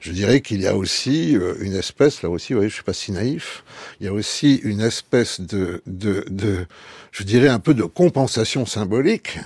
je 0.00 0.12
dirais 0.12 0.40
qu'il 0.40 0.60
y 0.60 0.66
a 0.66 0.76
aussi 0.76 1.36
euh, 1.36 1.54
une 1.60 1.74
espèce, 1.74 2.22
là 2.22 2.30
aussi, 2.30 2.52
vous 2.52 2.58
voyez, 2.58 2.68
je 2.68 2.74
suis 2.74 2.84
pas 2.84 2.92
si 2.92 3.10
naïf, 3.10 3.64
il 4.00 4.06
y 4.06 4.08
a 4.08 4.12
aussi 4.12 4.56
une 4.56 4.80
espèce 4.80 5.40
de, 5.40 5.82
de, 5.86 6.24
de 6.28 6.66
je 7.10 7.22
dirais 7.22 7.48
un 7.48 7.58
peu 7.58 7.74
de 7.74 7.84
compensation 7.84 8.66
symbolique, 8.66 9.38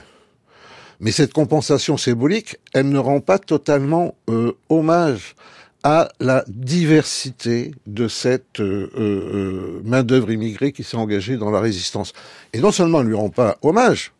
mais 1.00 1.12
cette 1.12 1.32
compensation 1.32 1.96
symbolique, 1.96 2.56
elle 2.74 2.88
ne 2.88 2.98
rend 2.98 3.20
pas 3.20 3.38
totalement 3.38 4.16
euh, 4.28 4.52
hommage 4.68 5.36
à 5.82 6.08
la 6.20 6.44
diversité 6.48 7.72
de 7.86 8.08
cette 8.08 8.60
euh, 8.60 8.90
euh, 8.96 9.80
main-d'œuvre 9.84 10.30
immigrée 10.30 10.72
qui 10.72 10.82
s'est 10.82 10.96
engagée 10.96 11.36
dans 11.36 11.50
la 11.50 11.60
résistance. 11.60 12.12
Et 12.52 12.58
non 12.58 12.72
seulement 12.72 13.02
ne 13.02 13.08
lui 13.08 13.14
rend 13.14 13.30
pas 13.30 13.58
hommage, 13.62 14.12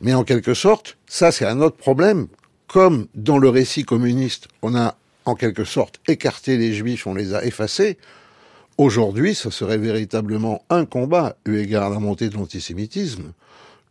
mais 0.00 0.14
en 0.14 0.24
quelque 0.24 0.54
sorte, 0.54 0.98
ça 1.06 1.32
c'est 1.32 1.46
un 1.46 1.60
autre 1.60 1.76
problème. 1.76 2.28
Comme 2.66 3.06
dans 3.14 3.38
le 3.38 3.48
récit 3.48 3.84
communiste, 3.84 4.48
on 4.60 4.74
a 4.74 4.96
en 5.24 5.34
quelque 5.34 5.64
sorte 5.64 6.00
écarté 6.06 6.58
les 6.58 6.74
juifs, 6.74 7.06
on 7.06 7.14
les 7.14 7.34
a 7.34 7.44
effacés. 7.44 7.96
Aujourd'hui, 8.76 9.34
ce 9.34 9.50
serait 9.50 9.78
véritablement 9.78 10.62
un 10.70 10.84
combat, 10.84 11.36
eu 11.46 11.58
égard 11.58 11.86
à 11.86 11.90
la 11.90 11.98
montée 11.98 12.28
de 12.28 12.34
l'antisémitisme, 12.34 13.32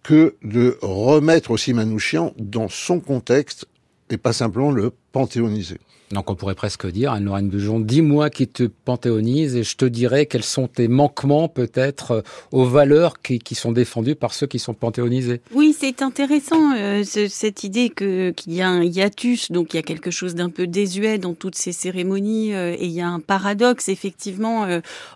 que 0.04 0.36
de 0.44 0.78
remettre 0.82 1.52
aussi 1.52 1.74
Manouchian 1.74 2.34
dans 2.38 2.70
son 2.70 3.00
contexte 3.00 3.66
et 4.10 4.18
pas 4.18 4.32
simplement 4.32 4.72
le 4.72 4.94
panthéoniser. 5.12 5.80
Donc 6.12 6.30
on 6.30 6.36
pourrait 6.36 6.56
presque 6.56 6.88
dire, 6.88 7.12
Anne-Lorraine 7.12 7.50
Bujon, 7.50 7.82
dis-moi 7.82 8.30
qui 8.30 8.48
te 8.48 8.64
panthéonise 8.64 9.58
et 9.58 9.64
je 9.64 9.76
te 9.76 9.84
dirai 9.84 10.26
quels 10.26 10.44
sont 10.44 10.68
tes 10.70 10.88
manquements 10.88 11.50
peut-être 11.50 12.12
euh, 12.12 12.22
aux 12.54 12.64
valeurs 12.64 13.22
qui, 13.22 13.40
qui, 13.40 13.56
sont 13.56 13.74
défendues 13.74 14.16
par 14.16 14.34
ceux 14.34 14.48
qui 14.48 14.58
sont 14.58 14.74
panthéonisés. 14.74 15.42
Oui, 15.54 15.76
c'est 15.78 16.02
intéressant 16.02 16.74
euh, 16.78 17.04
cette 17.04 17.66
idée 17.66 17.90
qu'il 17.90 18.34
y 18.48 18.62
a 18.62 18.70
un 18.70 18.84
hiatus, 18.84 19.52
donc 19.52 19.74
il 19.74 19.78
y 19.78 19.80
a 19.80 19.84
quelque 19.84 20.10
chose 20.10 20.34
d'un 20.34 20.50
peu 20.50 20.66
désuet 20.66 21.18
dans 21.18 21.34
toutes 21.34 21.56
ces 21.56 21.74
cérémonies 21.74 22.54
euh, 22.54 22.74
et 22.80 22.86
il 22.86 22.92
y 22.92 23.02
a 23.02 23.10
un 23.10 23.20
paradoxe 23.20 23.90
effectivement 23.90 24.66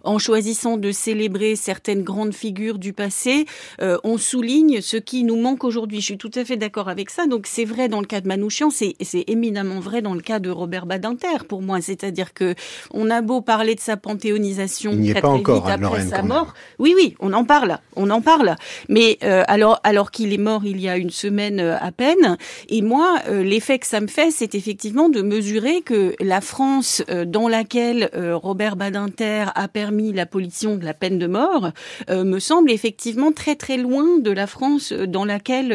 en 0.03 0.17
choisissant 0.17 0.77
de 0.77 0.91
célébrer 0.91 1.55
certaines 1.55 2.03
grandes 2.03 2.33
figures 2.33 2.79
du 2.79 2.93
passé, 2.93 3.45
on 3.79 4.17
souligne 4.17 4.81
ce 4.81 4.98
qui 4.98 5.24
nous 5.24 5.36
manque 5.36 5.63
aujourd'hui. 5.63 6.00
Je 6.00 6.05
suis 6.05 6.17
tout 6.17 6.31
à 6.36 6.43
fait 6.43 6.57
d'accord 6.57 6.89
avec 6.89 7.10
ça. 7.10 7.27
Donc 7.27 7.48
c'est 7.48 7.65
vrai 7.65 7.88
dans 7.88 8.00
le 8.00 8.05
cas 8.05 8.21
de 8.21 8.27
Manouchian, 8.27 8.69
c'est 8.69 8.95
éminemment 9.27 9.79
vrai 9.79 10.01
dans 10.01 10.13
le 10.13 10.21
cas 10.21 10.39
de 10.39 10.50
Robert 10.50 10.80
Badinter 10.85 11.45
pour 11.47 11.61
moi. 11.61 11.81
C'est-à-dire 11.81 12.33
que 12.33 12.55
on 12.93 13.09
a 13.09 13.21
beau 13.21 13.41
parler 13.41 13.75
de 13.75 13.79
sa 13.79 13.97
panthéonisation 13.97 14.91
Il 14.93 15.11
très, 15.11 15.21
pas 15.21 15.27
très 15.27 15.38
encore, 15.38 15.65
vite 15.67 15.85
après 15.85 16.05
sa 16.05 16.21
mort. 16.21 16.53
Oui, 16.79 16.93
oui, 16.95 17.15
on 17.19 17.33
en 17.33 17.45
parle, 17.45 17.77
on 17.95 18.09
en 18.09 18.21
parle. 18.21 18.55
Mais 18.89 19.17
euh, 19.23 19.43
alors, 19.47 19.79
alors 19.83 20.11
qu'il 20.11 20.33
est 20.33 20.38
mort 20.38 20.61
il 20.65 20.79
y 20.79 20.89
a 20.89 20.97
une 20.97 21.09
semaine 21.09 21.59
euh, 21.59 21.77
à 21.79 21.91
peine, 21.91 22.38
et 22.69 22.81
moi, 22.81 23.19
euh, 23.27 23.43
l'effet 23.43 23.79
que 23.79 23.88
ça 23.88 24.01
me 24.01 24.07
fait, 24.07 24.31
c'est 24.31 24.55
effectivement 24.55 25.09
de 25.09 25.21
mesurer 25.21 25.81
que 25.81 26.15
la 26.19 26.41
France 26.41 27.03
euh, 27.09 27.25
dans 27.25 27.47
laquelle 27.47 28.09
Robert 28.13 28.75
Badinter 28.75 29.45
a 29.55 29.67
permis 29.67 30.11
l'abolition 30.13 30.75
de 30.75 30.85
la 30.85 30.93
peine 30.93 31.17
de 31.17 31.27
mort 31.27 31.71
me 32.09 32.39
semble 32.39 32.71
effectivement 32.71 33.31
très 33.31 33.55
très 33.55 33.77
loin 33.77 34.19
de 34.19 34.31
la 34.31 34.47
France 34.47 34.91
dans 34.91 35.25
laquelle 35.25 35.73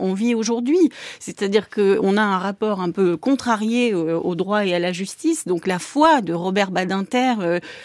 on 0.00 0.14
vit 0.14 0.34
aujourd'hui. 0.34 0.90
C'est-à-dire 1.18 1.68
que 1.68 1.98
on 2.02 2.16
a 2.16 2.22
un 2.22 2.38
rapport 2.38 2.80
un 2.80 2.90
peu 2.90 3.16
contrarié 3.16 3.38
contrarié 3.38 3.94
au 3.94 4.34
droit 4.34 4.47
et 4.56 4.74
à 4.74 4.78
la 4.78 4.92
justice. 4.92 5.46
Donc 5.46 5.66
la 5.66 5.78
foi 5.78 6.20
de 6.20 6.32
Robert 6.32 6.70
Badinter 6.70 7.34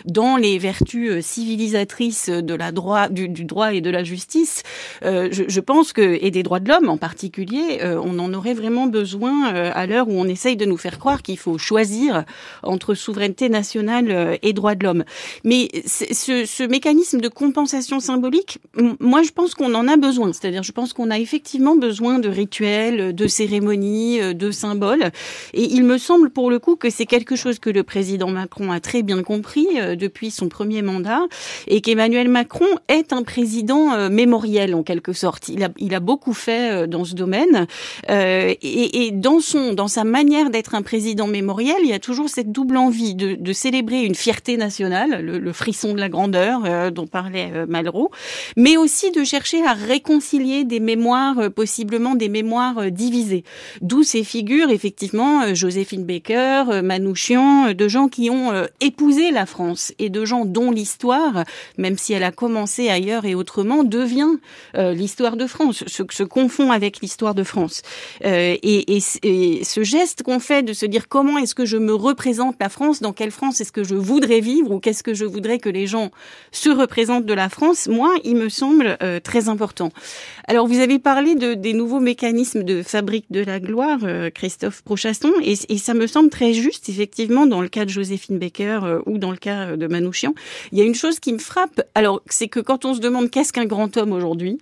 dans 0.06 0.38
les 0.38 0.58
vertus 0.58 1.24
civilisatrices 1.26 2.30
de 2.30 2.54
la 2.54 2.72
droit, 2.72 3.10
du, 3.10 3.28
droit 3.28 3.74
et 3.74 3.82
de 3.82 3.90
la 3.90 4.04
justice, 4.04 4.64
je, 5.02 5.44
je, 5.48 5.60
pense 5.60 5.94
que 5.94 6.18
et 6.22 6.32
des 6.32 6.44
droits 6.44 6.60
de 6.60 6.70
l'homme 6.70 6.90
en 6.90 6.98
particulier, 6.98 7.80
on 7.84 8.20
en 8.20 8.34
aurait 8.34 8.54
vraiment 8.54 8.88
besoin 8.88 9.46
à 9.46 9.86
l'heure 9.86 10.08
où 10.08 10.14
on 10.14 10.26
essaye 10.26 10.56
de 10.56 10.66
nous 10.66 10.78
faire 10.78 11.00
croire 11.00 11.22
qu'il 11.22 11.38
faut 11.38 11.58
choisir 11.58 12.24
entre 12.64 12.94
souveraineté 12.94 13.50
nationale 13.50 14.38
et 14.42 14.54
droits 14.54 14.76
de 14.76 14.84
l'homme. 14.84 15.04
Mais 15.44 15.70
ce, 15.86 16.46
ce 16.46 16.64
mécanisme 16.64 17.20
de 17.20 17.28
compensation 17.28 18.00
symbolique, 18.00 18.60
moi 19.00 19.22
je 19.24 19.32
pense 19.32 19.56
qu'on 19.56 19.74
en 19.74 19.88
a 19.88 19.98
besoin. 19.98 20.34
C'est-à-dire, 20.34 20.64
je 20.64 20.72
pense 20.72 20.94
qu'on 20.94 21.10
a 21.10 21.20
effectivement 21.20 21.76
besoin 21.76 22.20
de 22.20 22.30
rituels, 22.30 23.14
de 23.14 23.28
cérémonies, 23.28 24.22
euh, 24.22 24.34
de 24.34 24.52
symboles. 24.52 25.12
Et 25.54 25.64
il 25.64 25.84
me 25.84 25.98
semble 25.98 26.30
pour 26.30 26.50
le 26.50 26.53
coup 26.60 26.76
que 26.76 26.90
c'est 26.90 27.06
quelque 27.06 27.36
chose 27.36 27.60
que 27.60 27.70
le 27.70 27.84
président 27.84 28.30
Macron 28.30 28.72
a 28.72 28.80
très 28.80 29.04
bien 29.04 29.24
compris 29.24 29.68
euh, 29.78 29.96
depuis 29.96 30.32
son 30.32 30.50
premier 30.50 30.82
mandat 30.82 31.22
et 31.68 31.82
qu'Emmanuel 31.82 32.30
Macron 32.30 32.66
est 32.88 33.14
un 33.14 33.24
président 33.24 33.94
euh, 33.94 34.10
mémoriel 34.10 34.76
en 34.76 34.84
quelque 34.84 35.14
sorte. 35.14 35.50
Il 35.50 35.64
a, 35.64 35.70
il 35.78 35.94
a 35.96 36.00
beaucoup 36.00 36.34
fait 36.34 36.88
dans 36.88 37.06
ce 37.06 37.16
domaine 37.16 37.68
et, 38.10 39.06
et 39.08 39.12
dans 39.12 39.40
son, 39.40 39.74
dans 39.74 39.88
sa 39.88 40.04
manière 40.04 40.50
d'être 40.50 40.76
un 40.76 40.82
président 40.82 41.28
mémoriel, 41.28 41.78
il 41.84 41.90
y 41.90 41.94
a 41.94 42.00
toujours 42.00 42.30
cette 42.30 42.52
double 42.52 42.78
envie 42.78 43.16
de, 43.16 43.36
de 43.36 43.54
célébrer 43.54 44.04
une 44.04 44.16
fierté 44.16 44.58
nationale, 44.58 45.24
le, 45.24 45.40
le 45.40 45.54
frisson 45.54 45.94
de 45.94 46.00
la 46.00 46.10
grandeur 46.10 46.92
dont 46.92 47.08
parlait 47.08 47.66
Malraux, 47.68 48.12
mais 48.58 48.78
aussi 48.78 49.12
de 49.12 49.24
chercher 49.24 49.66
à 49.66 49.74
réconcilier 49.74 50.64
des 50.64 50.80
mémoires, 50.80 51.40
euh, 51.40 51.50
possiblement 51.50 52.16
des 52.16 52.30
mémoires 52.30 52.78
euh, 52.78 52.90
divisées. 52.90 53.44
D'où 53.82 54.04
ces 54.04 54.24
figures, 54.24 54.70
effectivement, 54.70 55.44
euh, 55.44 55.54
Joséphine 55.54 56.06
Baker, 56.06 56.43
Manouchian, 56.82 57.74
de 57.74 57.88
gens 57.88 58.08
qui 58.08 58.30
ont 58.30 58.52
épousé 58.80 59.32
la 59.32 59.46
France 59.46 59.94
et 60.00 60.10
de 60.10 60.26
gens 60.26 60.46
dont 60.46 60.72
l'histoire, 60.72 61.44
même 61.78 61.98
si 61.98 62.14
elle 62.14 62.24
a 62.24 62.32
commencé 62.32 62.90
ailleurs 62.90 63.26
et 63.26 63.36
autrement, 63.36 63.84
devient 63.84 64.38
l'histoire 64.76 65.38
de 65.38 65.48
France, 65.48 65.84
se, 65.88 66.24
confond 66.24 66.72
avec 66.72 67.02
l'histoire 67.02 67.36
de 67.36 67.44
France. 67.44 67.82
et, 68.24 69.00
ce 69.02 69.84
geste 69.84 70.24
qu'on 70.24 70.40
fait 70.40 70.64
de 70.64 70.74
se 70.74 70.86
dire 70.86 71.08
comment 71.08 71.38
est-ce 71.38 71.56
que 71.56 71.66
je 71.66 71.78
me 71.78 71.94
représente 71.94 72.56
la 72.60 72.70
France, 72.70 73.02
dans 73.02 73.14
quelle 73.14 73.32
France 73.32 73.62
est-ce 73.62 73.72
que 73.72 73.84
je 73.84 73.96
voudrais 73.96 74.40
vivre 74.40 74.72
ou 74.72 74.80
qu'est-ce 74.80 75.04
que 75.04 75.14
je 75.14 75.26
voudrais 75.26 75.60
que 75.60 75.70
les 75.70 75.88
gens 75.88 76.12
se 76.52 76.70
représentent 76.70 77.26
de 77.26 77.34
la 77.34 77.50
France, 77.50 77.88
moi, 77.88 78.14
il 78.24 78.36
me 78.36 78.50
semble 78.50 78.98
très 79.24 79.50
important. 79.50 79.92
Alors, 80.48 80.68
vous 80.68 80.80
avez 80.80 81.00
parlé 81.00 81.36
de, 81.36 81.54
des 81.54 81.74
nouveaux 81.74 82.00
mécanismes 82.00 82.64
de 82.64 82.84
fabrique 82.84 83.26
de 83.32 83.42
la 83.42 83.60
gloire, 83.60 84.00
euh, 84.04 84.30
Christophe 84.30 84.82
Prochasson, 84.84 85.32
et, 85.42 85.56
et, 85.70 85.78
ça 85.78 85.94
me 85.94 86.08
semble 86.08 86.30
très 86.34 86.54
juste, 86.54 86.90
effectivement, 86.90 87.46
dans 87.46 87.62
le 87.62 87.68
cas 87.68 87.86
de 87.86 87.92
Joséphine 87.92 88.40
Baker 88.40 88.80
euh, 88.84 89.00
ou 89.06 89.20
dans 89.20 89.30
le 89.30 89.38
cas 89.38 89.68
euh, 89.68 89.78
de 89.78 89.86
Manouchian. 89.86 90.34
Il 90.72 90.80
y 90.80 90.82
a 90.82 90.84
une 90.84 90.96
chose 90.96 91.20
qui 91.20 91.32
me 91.32 91.38
frappe, 91.38 91.84
alors 91.94 92.24
c'est 92.28 92.48
que 92.48 92.60
quand 92.60 92.86
on 92.86 92.96
se 92.96 93.00
demande 93.00 93.30
qu'est-ce 93.30 93.54
qu'un 93.54 93.66
grand 93.66 93.96
homme 93.98 94.14
aujourd'hui, 94.14 94.58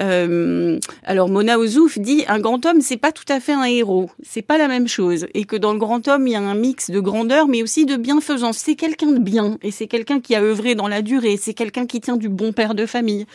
euh, 0.00 0.80
alors 1.04 1.28
Mona 1.28 1.60
Ozouf 1.60 1.98
dit 1.98 2.24
un 2.26 2.40
grand 2.40 2.66
homme 2.66 2.80
c'est 2.80 2.96
pas 2.96 3.12
tout 3.12 3.24
à 3.28 3.38
fait 3.38 3.52
un 3.52 3.64
héros, 3.64 4.10
c'est 4.22 4.42
pas 4.42 4.58
la 4.58 4.66
même 4.66 4.88
chose, 4.88 5.28
et 5.32 5.44
que 5.44 5.54
dans 5.54 5.72
le 5.72 5.78
grand 5.78 6.08
homme 6.08 6.26
il 6.26 6.32
y 6.32 6.36
a 6.36 6.40
un 6.40 6.54
mix 6.56 6.90
de 6.90 6.98
grandeur 6.98 7.46
mais 7.46 7.62
aussi 7.62 7.86
de 7.86 7.94
bienfaisance. 7.96 8.58
C'est 8.58 8.74
quelqu'un 8.74 9.12
de 9.12 9.20
bien 9.20 9.58
et 9.62 9.70
c'est 9.70 9.86
quelqu'un 9.86 10.20
qui 10.20 10.34
a 10.34 10.42
œuvré 10.42 10.74
dans 10.74 10.88
la 10.88 11.02
durée, 11.02 11.36
c'est 11.40 11.54
quelqu'un 11.54 11.86
qui 11.86 12.00
tient 12.00 12.16
du 12.16 12.28
bon 12.28 12.52
père 12.52 12.74
de 12.74 12.84
famille. 12.84 13.26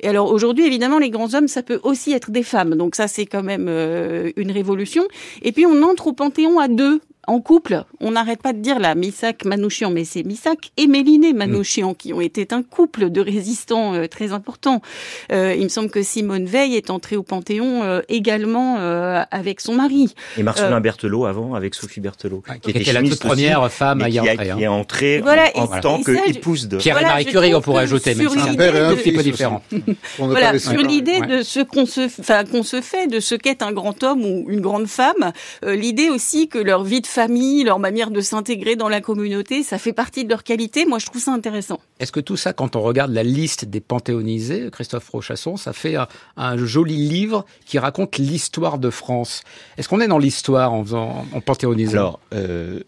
Et 0.00 0.08
alors 0.08 0.32
aujourd'hui, 0.32 0.66
évidemment, 0.66 0.98
les 0.98 1.10
grands 1.10 1.32
hommes, 1.34 1.46
ça 1.46 1.62
peut 1.62 1.78
aussi 1.84 2.12
être 2.12 2.32
des 2.32 2.42
femmes. 2.42 2.74
Donc 2.74 2.96
ça, 2.96 3.06
c'est 3.06 3.26
quand 3.26 3.44
même 3.44 3.66
euh, 3.68 4.32
une 4.36 4.50
révolution. 4.50 5.04
Et 5.42 5.52
puis 5.52 5.64
on 5.64 5.82
entre 5.82 6.08
au 6.08 6.12
Panthéon 6.12 6.58
à 6.58 6.66
deux 6.66 7.00
en 7.28 7.40
couple, 7.40 7.84
on 8.00 8.12
n'arrête 8.12 8.42
pas 8.42 8.52
de 8.52 8.58
dire 8.58 8.80
là, 8.80 8.94
Missak 8.94 9.44
Manouchian, 9.44 9.90
mais 9.90 10.04
c'est 10.04 10.24
Missak 10.24 10.72
et 10.76 10.88
Méliné 10.88 11.32
Manouchian 11.32 11.94
qui 11.94 12.12
ont 12.12 12.20
été 12.20 12.48
un 12.50 12.62
couple 12.62 13.10
de 13.10 13.20
résistants 13.20 13.94
euh, 13.94 14.08
très 14.08 14.32
importants. 14.32 14.82
Euh, 15.30 15.54
il 15.56 15.62
me 15.62 15.68
semble 15.68 15.88
que 15.88 16.02
Simone 16.02 16.46
Veil 16.46 16.74
est 16.74 16.90
entrée 16.90 17.16
au 17.16 17.22
Panthéon 17.22 17.84
euh, 17.84 18.00
également 18.08 18.78
euh, 18.80 19.22
avec 19.30 19.60
son 19.60 19.74
mari. 19.74 20.14
Et 20.36 20.42
Marcelin 20.42 20.80
Berthelot 20.80 21.26
avant 21.26 21.54
avec 21.54 21.74
Sophie 21.74 22.00
Berthelot, 22.00 22.42
qui, 22.60 22.70
était, 22.70 22.92
la 22.92 23.02
toute 23.02 23.20
première 23.20 23.70
femme 23.70 24.02
à 24.02 24.08
y 24.08 24.18
entrer. 24.18 24.50
Hein. 24.50 24.56
Qui 24.56 24.64
est 24.64 24.68
entrée 24.68 25.20
voilà, 25.20 25.50
en, 25.54 25.64
en 25.64 25.80
tant 25.80 26.02
qu'épouse 26.02 26.68
de 26.68 26.78
Pierre 26.78 27.00
et 27.00 27.04
Marie 27.04 27.26
Curie, 27.26 27.54
on 27.54 27.60
pourrait 27.60 27.84
ajouter, 27.84 28.14
mais 28.16 28.24
c'est 28.28 28.38
un, 28.38 28.90
un 28.90 28.96
petit 28.96 29.12
peu 29.12 29.22
différent. 29.22 29.62
voilà, 30.18 30.58
sur 30.58 30.82
l'idée 30.82 31.20
de 31.20 31.42
ce 31.42 31.60
qu'on 31.60 31.86
se, 31.86 32.08
qu'on 32.50 32.62
se 32.64 32.80
fait 32.80 33.06
de 33.06 33.20
ce 33.20 33.36
qu'est 33.36 33.62
un 33.62 33.72
grand 33.72 34.02
homme 34.02 34.24
ou 34.24 34.46
une 34.48 34.60
grande 34.60 34.86
femme, 34.86 35.32
l'idée 35.64 36.10
aussi 36.10 36.48
que 36.48 36.58
leur 36.58 36.82
vie 36.82 37.00
de 37.00 37.06
famille, 37.12 37.62
leur 37.62 37.78
manière 37.78 38.10
de 38.10 38.20
s'intégrer 38.20 38.74
dans 38.74 38.88
la 38.88 39.00
communauté, 39.00 39.62
ça 39.62 39.78
fait 39.78 39.92
partie 39.92 40.24
de 40.24 40.30
leur 40.30 40.42
qualité. 40.44 40.86
Moi, 40.86 40.98
je 40.98 41.06
trouve 41.06 41.20
ça 41.20 41.32
intéressant. 41.32 41.78
Est-ce 42.00 42.10
que 42.10 42.20
tout 42.20 42.38
ça, 42.38 42.52
quand 42.54 42.74
on 42.74 42.80
regarde 42.80 43.12
la 43.12 43.22
liste 43.22 43.66
des 43.66 43.80
panthéonisés, 43.80 44.70
Christophe 44.72 45.08
Rochasson, 45.10 45.56
ça 45.56 45.72
fait 45.74 45.96
un, 45.96 46.08
un 46.36 46.56
joli 46.56 46.96
livre 46.96 47.44
qui 47.66 47.78
raconte 47.78 48.16
l'histoire 48.16 48.78
de 48.78 48.88
France 48.88 49.42
Est-ce 49.76 49.88
qu'on 49.88 50.00
est 50.00 50.08
dans 50.08 50.18
l'histoire 50.18 50.72
en, 50.72 50.82
faisant, 50.84 51.26
en 51.32 51.40
panthéonisant? 51.42 51.92
Alors, 51.92 52.20
euh, 52.32 52.80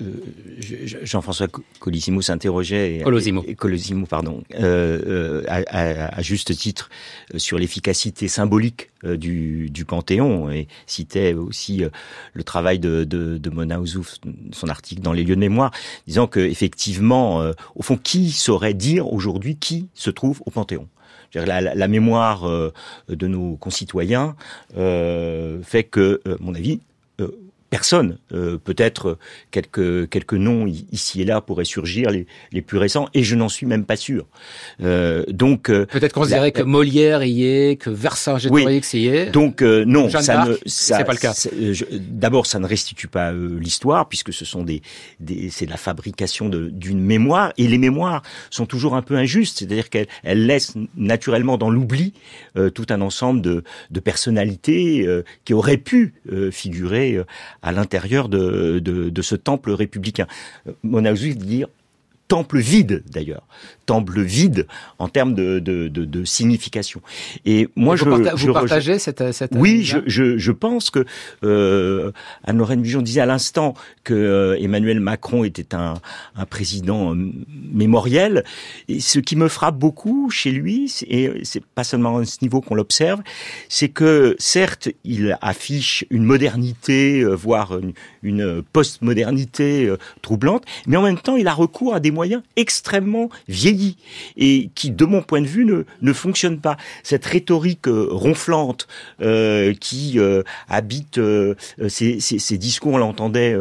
Jean-François 0.58 1.48
Colosimo 1.78 2.22
s'interrogeait, 2.22 3.02
Colosimo. 3.04 3.44
Colosimo, 3.58 4.06
pardon, 4.06 4.42
euh, 4.58 5.42
à, 5.48 5.60
à, 5.66 6.16
à, 6.16 6.22
juste 6.22 6.56
titre 6.56 6.88
sur 7.36 7.58
l'efficacité 7.58 8.28
symbolique 8.28 8.88
du, 9.04 9.70
du 9.70 9.84
Panthéon 9.84 10.50
et 10.50 10.68
citait 10.86 11.34
aussi 11.34 11.84
le 12.32 12.44
travail 12.44 12.78
de, 12.78 13.04
de, 13.04 13.38
de 13.38 13.50
Mona 13.50 13.80
Ouzouf, 13.80 14.16
son 14.52 14.68
article 14.68 15.02
dans 15.02 15.12
les 15.12 15.24
lieux 15.24 15.36
de 15.36 15.40
mémoire, 15.40 15.70
disant 16.06 16.26
que 16.26 16.40
effectivement, 16.40 17.42
euh, 17.42 17.52
au 17.74 17.82
fond, 17.82 17.96
qui 17.96 18.30
saurait 18.30 18.74
dire 18.74 19.12
aujourd'hui 19.12 19.56
qui 19.56 19.88
se 19.94 20.10
trouve 20.10 20.42
au 20.46 20.50
Panthéon? 20.50 20.88
La, 21.34 21.88
mémoire 21.88 22.48
euh, 22.48 22.72
de 23.08 23.26
nos 23.26 23.56
concitoyens 23.56 24.36
euh, 24.76 25.60
fait 25.64 25.82
que, 25.82 26.20
mon 26.38 26.54
avis, 26.54 26.80
personne. 27.76 28.10
Euh, 28.32 28.56
Peut-être 28.70 29.18
quelques 29.50 30.08
quelques 30.14 30.38
noms 30.46 30.64
ici 30.98 31.14
et 31.22 31.26
là 31.30 31.40
pourraient 31.46 31.70
surgir, 31.76 32.04
les, 32.16 32.24
les 32.56 32.62
plus 32.68 32.78
récents, 32.78 33.06
et 33.14 33.22
je 33.28 33.34
n'en 33.40 33.50
suis 33.56 33.66
même 33.66 33.84
pas 33.84 33.98
sûr. 34.08 34.22
Euh, 34.80 35.24
donc 35.42 35.60
euh, 35.70 35.84
peut-être 35.86 36.14
qu'on 36.16 36.24
dirait 36.34 36.52
que 36.52 36.62
Molière 36.62 37.22
y 37.24 37.40
est, 37.44 37.76
que 37.84 37.90
Vercingétorix 37.90 38.88
oui. 38.94 39.00
y 39.00 39.06
est. 39.08 39.26
Donc 39.40 39.60
euh, 39.60 39.84
non, 39.96 40.08
Jeanne 40.08 40.22
ça 40.22 40.44
ne 40.46 40.54
c'est 40.66 41.04
pas 41.04 41.16
le 41.18 41.22
cas. 41.26 41.34
D'abord, 42.24 42.46
ça 42.46 42.58
ne 42.60 42.66
restitue 42.76 43.08
pas 43.08 43.32
euh, 43.32 43.58
l'histoire 43.66 44.08
puisque 44.08 44.32
ce 44.32 44.44
sont 44.44 44.62
des, 44.62 44.80
des 45.18 45.50
c'est 45.50 45.68
la 45.76 45.76
fabrication 45.76 46.48
d'une 46.48 47.00
mémoire 47.00 47.52
et 47.58 47.66
les 47.66 47.78
mémoires 47.78 48.22
sont 48.50 48.66
toujours 48.66 48.94
un 48.94 49.02
peu 49.02 49.16
injustes, 49.16 49.58
c'est-à-dire 49.58 49.90
qu'elles 49.90 50.10
elles 50.22 50.46
laissent 50.46 50.74
naturellement 50.96 51.56
dans 51.58 51.70
l'oubli 51.70 52.12
euh, 52.56 52.70
tout 52.70 52.86
un 52.90 53.00
ensemble 53.00 53.40
de, 53.42 53.64
de 53.90 54.00
personnalités 54.00 54.84
qui 55.44 55.54
auraient 55.54 55.82
pu 55.92 56.14
figurer 56.52 57.18
à 57.64 57.72
l'intérieur 57.72 58.28
de, 58.28 58.78
de, 58.78 59.22
ce 59.22 59.34
temple 59.34 59.72
républicain. 59.72 60.26
Monazou 60.82 61.32
dire 61.32 61.68
temple 62.28 62.58
vide 62.58 63.02
d'ailleurs, 63.10 63.46
temple 63.86 64.20
vide 64.20 64.66
en 64.98 65.08
termes 65.08 65.34
de, 65.34 65.58
de, 65.58 65.88
de, 65.88 66.04
de 66.04 66.24
signification. 66.24 67.00
Et 67.44 67.68
moi, 67.76 67.94
Et 67.94 67.98
je, 67.98 68.04
parta 68.04 68.36
je 68.36 68.46
vous 68.46 68.52
partagez 68.52 68.98
cette, 68.98 69.32
cette 69.32 69.52
oui, 69.54 69.82
je, 69.84 69.98
je, 70.06 70.38
je, 70.38 70.52
pense 70.52 70.90
que 70.90 71.04
euh, 71.44 72.12
Anne-Lorraine 72.44 72.82
Bujon 72.82 73.02
disait 73.02 73.20
à 73.20 73.26
l'instant 73.26 73.74
que 74.04 74.14
euh, 74.14 74.58
Emmanuel 74.60 75.00
Macron 75.00 75.44
était 75.44 75.74
un, 75.74 75.94
un 76.36 76.46
président 76.46 77.14
euh, 77.14 77.32
mémoriel. 77.72 78.44
Et 78.88 79.00
ce 79.00 79.18
qui 79.18 79.36
me 79.36 79.48
frappe 79.48 79.78
beaucoup 79.78 80.30
chez 80.30 80.50
lui, 80.50 80.92
et 81.08 81.30
c'est 81.42 81.64
pas 81.64 81.84
seulement 81.84 82.18
à 82.18 82.24
ce 82.24 82.38
niveau 82.42 82.60
qu'on 82.60 82.74
l'observe, 82.74 83.20
c'est 83.68 83.88
que 83.88 84.36
certes, 84.38 84.88
il 85.04 85.36
affiche 85.40 86.04
une 86.10 86.24
modernité, 86.24 87.20
euh, 87.20 87.34
voire 87.34 87.78
une, 87.78 87.92
une 88.22 88.62
post-modernité 88.72 89.86
euh, 89.86 89.96
troublante, 90.22 90.64
mais 90.86 90.96
en 90.96 91.02
même 91.02 91.18
temps, 91.18 91.36
il 91.36 91.48
a 91.48 91.54
recours 91.54 91.94
à 91.94 92.00
des 92.00 92.10
moyens 92.10 92.42
extrêmement 92.56 93.28
et 94.36 94.70
qui, 94.74 94.90
de 94.90 95.04
mon 95.04 95.22
point 95.22 95.40
de 95.40 95.46
vue, 95.46 95.64
ne, 95.64 95.84
ne 96.02 96.12
fonctionnent 96.12 96.60
pas. 96.60 96.76
Cette 97.02 97.24
rhétorique 97.24 97.88
euh, 97.88 98.08
ronflante 98.10 98.86
euh, 99.20 99.74
qui 99.74 100.18
euh, 100.18 100.42
habite 100.68 101.20
ces, 101.88 102.20
ces, 102.20 102.58
discours, 102.58 102.94
on 102.94 102.98
l'entendait 102.98 103.56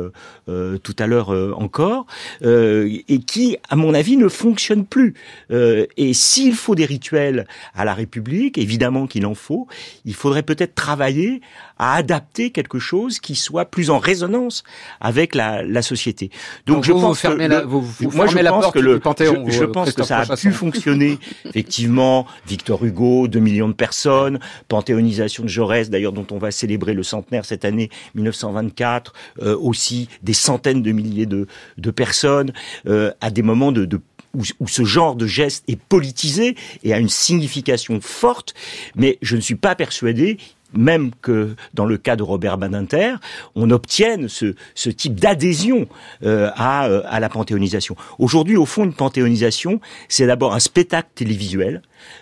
tout 0.47 0.95
à 0.99 1.07
l'heure 1.07 1.29
encore, 1.59 2.05
et 2.41 3.19
qui, 3.25 3.57
à 3.69 3.75
mon 3.75 3.93
avis, 3.93 4.17
ne 4.17 4.27
fonctionne 4.27 4.85
plus. 4.85 5.13
et 5.49 6.13
s'il 6.13 6.53
faut 6.53 6.75
des 6.75 6.85
rituels 6.85 7.47
à 7.75 7.85
la 7.85 7.93
République, 7.93 8.57
évidemment 8.57 9.07
qu'il 9.07 9.25
en 9.25 9.35
faut, 9.35 9.67
il 10.05 10.13
faudrait 10.13 10.43
peut-être 10.43 10.75
travailler 10.75 11.41
à 11.77 11.95
adapter 11.95 12.51
quelque 12.51 12.79
chose 12.79 13.19
qui 13.19 13.35
soit 13.35 13.65
plus 13.65 13.89
en 13.89 13.99
résonance 13.99 14.63
avec 15.01 15.35
la, 15.35 15.63
la 15.63 15.81
société. 15.81 16.29
Donc, 16.65 16.77
Donc 16.77 16.85
je 16.85 16.91
vous 16.91 17.01
pense 17.01 17.25
vous 17.25 17.31
que 17.31 17.33
le, 17.33 17.47
la, 17.47 17.63
vous, 17.63 17.81
vous 17.81 18.11
moi 18.11 18.27
je 18.27 18.37
la 18.37 18.51
pense 18.51 18.63
porte 18.63 18.73
que 18.75 18.79
le, 18.79 18.95
du 18.95 18.99
Panthéon, 18.99 19.45
je, 19.47 19.51
je 19.51 19.63
vous, 19.63 19.71
pense 19.71 19.89
que 19.89 20.01
Christophe 20.01 20.27
ça 20.27 20.33
a 20.33 20.37
pu 20.37 20.51
fonctionner. 20.51 21.19
Effectivement, 21.45 22.27
Victor 22.47 22.83
Hugo, 22.83 23.27
2 23.27 23.39
millions 23.39 23.69
de 23.69 23.73
personnes, 23.73 24.39
panthéonisation 24.67 25.43
de 25.43 25.49
Jaurès, 25.49 25.89
d'ailleurs 25.89 26.13
dont 26.13 26.27
on 26.31 26.37
va 26.37 26.51
célébrer 26.51 26.93
le 26.93 27.03
centenaire 27.03 27.45
cette 27.45 27.65
année 27.65 27.89
1924, 28.15 29.13
euh, 29.41 29.57
aussi 29.57 30.09
des 30.21 30.33
centaines 30.33 30.81
de 30.81 30.91
milliers 30.91 31.25
de, 31.25 31.47
de 31.77 31.91
personnes, 31.91 32.53
euh, 32.87 33.11
à 33.21 33.29
des 33.29 33.41
moments 33.41 33.71
de, 33.71 33.85
de 33.85 33.99
où, 34.35 34.41
où 34.59 34.67
ce 34.67 34.83
genre 34.83 35.15
de 35.15 35.27
geste 35.27 35.63
est 35.67 35.79
politisé 35.79 36.55
et 36.83 36.93
a 36.93 36.99
une 36.99 37.09
signification 37.09 37.99
forte, 38.01 38.53
mais 38.95 39.17
je 39.21 39.35
ne 39.35 39.41
suis 39.41 39.55
pas 39.55 39.75
persuadé 39.75 40.37
même 40.73 41.11
que 41.21 41.55
dans 41.73 41.85
le 41.85 41.97
cas 41.97 42.15
de 42.15 42.23
Robert 42.23 42.57
Badinter, 42.57 43.15
on 43.55 43.69
obtienne 43.71 44.27
ce, 44.27 44.55
type 44.89 45.19
d'adhésion 45.19 45.87
euh, 46.23 46.49
à, 46.55 46.87
euh, 46.87 47.03
à 47.07 47.19
la 47.19 47.29
panthéonisation. 47.29 47.95
Aujourd'hui, 48.19 48.57
au 48.57 48.65
fond, 48.65 48.83
une 48.83 48.93
panthéonisation, 48.93 49.79
c'est 50.09 50.27
d'abord 50.27 50.53
un 50.53 50.59
spectacle 50.59 51.09
télévisuel 51.15 51.81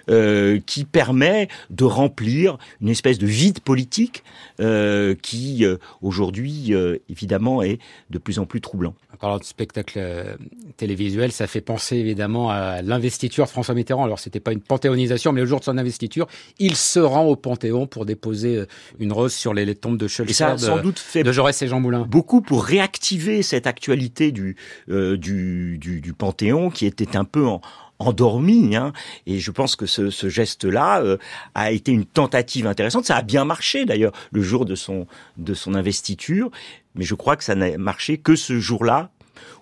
euh, 0.09 0.59
qui 0.65 0.85
permet 0.85 1.47
de 1.69 1.83
remplir 1.83 2.57
une 2.81 2.89
espèce 2.89 3.17
de 3.17 3.27
vide 3.27 3.59
politique 3.59 4.23
euh, 4.59 5.15
qui, 5.21 5.65
euh, 5.65 5.77
aujourd'hui, 6.01 6.73
euh, 6.73 6.97
évidemment, 7.09 7.61
est 7.61 7.79
de 8.09 8.17
plus 8.17 8.39
en 8.39 8.45
plus 8.45 8.61
troublant. 8.61 8.93
En 9.13 9.17
parlant 9.17 9.37
de 9.37 9.43
spectacle 9.43 9.97
euh, 9.97 10.35
télévisuel, 10.77 11.31
ça 11.31 11.47
fait 11.47 11.61
penser 11.61 11.97
évidemment 11.97 12.49
à 12.49 12.81
l'investiture 12.81 13.45
de 13.45 13.49
François 13.49 13.75
Mitterrand. 13.75 14.03
Alors 14.03 14.19
c'était 14.19 14.39
pas 14.39 14.51
une 14.51 14.61
panthéonisation, 14.61 15.31
mais 15.31 15.41
le 15.41 15.47
jour 15.47 15.59
de 15.59 15.65
son 15.65 15.77
investiture, 15.77 16.27
il 16.59 16.75
se 16.75 16.99
rend 16.99 17.25
au 17.25 17.35
Panthéon 17.35 17.87
pour 17.87 18.05
déposer 18.05 18.63
une 18.99 19.11
rose 19.11 19.33
sur 19.33 19.53
les, 19.53 19.65
les 19.65 19.75
tombes 19.75 19.97
de 19.97 20.05
Et 20.05 20.09
ça 20.09 20.23
Schulzer, 20.23 20.45
a 20.45 20.57
sans 20.57 20.77
de, 20.77 20.81
doute 20.81 20.99
fait 20.99 21.23
de 21.23 21.31
Jaurès 21.31 21.61
et 21.61 21.67
Jean 21.67 21.79
Moulin. 21.79 22.05
beaucoup 22.09 22.41
pour 22.41 22.63
réactiver 22.63 23.41
cette 23.41 23.67
actualité 23.67 24.31
du, 24.31 24.55
euh, 24.89 25.17
du, 25.17 25.77
du, 25.77 26.01
du 26.01 26.13
Panthéon 26.13 26.69
qui 26.69 26.85
était 26.85 27.15
un 27.15 27.25
peu 27.25 27.45
en, 27.45 27.61
endormi. 28.07 28.75
Hein, 28.75 28.93
et 29.25 29.39
je 29.39 29.51
pense 29.51 29.75
que 29.75 29.85
ce, 29.85 30.09
ce 30.09 30.29
geste-là 30.29 31.01
euh, 31.01 31.17
a 31.55 31.71
été 31.71 31.91
une 31.91 32.05
tentative 32.05 32.67
intéressante. 32.67 33.05
Ça 33.05 33.17
a 33.17 33.21
bien 33.21 33.45
marché 33.45 33.85
d'ailleurs 33.85 34.13
le 34.31 34.41
jour 34.41 34.65
de 34.65 34.75
son, 34.75 35.07
de 35.37 35.53
son 35.53 35.75
investiture, 35.75 36.51
mais 36.95 37.05
je 37.05 37.15
crois 37.15 37.35
que 37.35 37.43
ça 37.43 37.55
n'a 37.55 37.77
marché 37.77 38.17
que 38.17 38.35
ce 38.35 38.59
jour-là, 38.59 39.09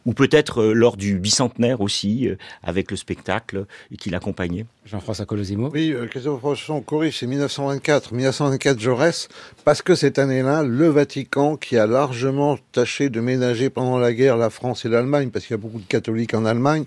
ou 0.05 0.13
peut-être 0.13 0.61
euh, 0.61 0.73
lors 0.73 0.97
du 0.97 1.19
bicentenaire 1.19 1.81
aussi, 1.81 2.27
euh, 2.27 2.35
avec 2.63 2.91
le 2.91 2.97
spectacle 2.97 3.65
qui 3.97 4.09
l'accompagnait. 4.09 4.65
Jean-François 4.85 5.25
Colosimo. 5.25 5.69
Oui, 5.71 5.91
euh, 5.91 6.07
Christophe 6.07 6.41
Rochon 6.41 6.81
corrige, 6.81 7.19
c'est 7.19 7.27
1924. 7.27 8.13
1924 8.13 8.79
Jaurès, 8.79 9.27
parce 9.65 9.81
que 9.81 9.95
cette 9.95 10.17
année-là, 10.17 10.63
le 10.63 10.87
Vatican, 10.87 11.57
qui 11.57 11.77
a 11.77 11.85
largement 11.85 12.57
tâché 12.71 13.09
de 13.09 13.21
ménager 13.21 13.69
pendant 13.69 13.99
la 13.99 14.13
guerre 14.13 14.37
la 14.37 14.49
France 14.49 14.85
et 14.85 14.89
l'Allemagne, 14.89 15.29
parce 15.29 15.45
qu'il 15.45 15.53
y 15.53 15.59
a 15.59 15.61
beaucoup 15.61 15.79
de 15.79 15.87
catholiques 15.87 16.33
en 16.33 16.45
Allemagne, 16.45 16.85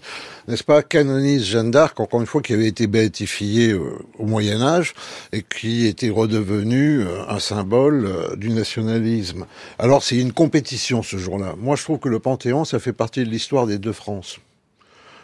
n'est-ce 0.48 0.64
pas, 0.64 0.82
canonise 0.82 1.44
Jeanne 1.44 1.70
d'Arc, 1.70 2.00
encore 2.00 2.20
une 2.20 2.26
fois, 2.26 2.42
qui 2.42 2.54
avait 2.54 2.66
été 2.66 2.86
béatifiée 2.86 3.74
au 3.74 4.26
Moyen 4.26 4.62
Âge, 4.62 4.94
et 5.32 5.42
qui 5.42 5.86
était 5.86 6.10
redevenue 6.10 7.04
un 7.28 7.38
symbole 7.38 8.36
du 8.36 8.50
nationalisme. 8.50 9.46
Alors 9.78 10.02
c'est 10.02 10.16
une 10.16 10.32
compétition 10.32 11.02
ce 11.02 11.16
jour-là. 11.16 11.54
Moi 11.58 11.76
je 11.76 11.84
trouve 11.84 11.98
que 11.98 12.08
le 12.08 12.18
Panthéon, 12.18 12.64
ça 12.64 12.78
fait 12.78 12.92
partie 13.02 13.24
de 13.24 13.30
l'histoire 13.30 13.66
des 13.66 13.78
deux 13.78 13.92
France. 13.92 14.38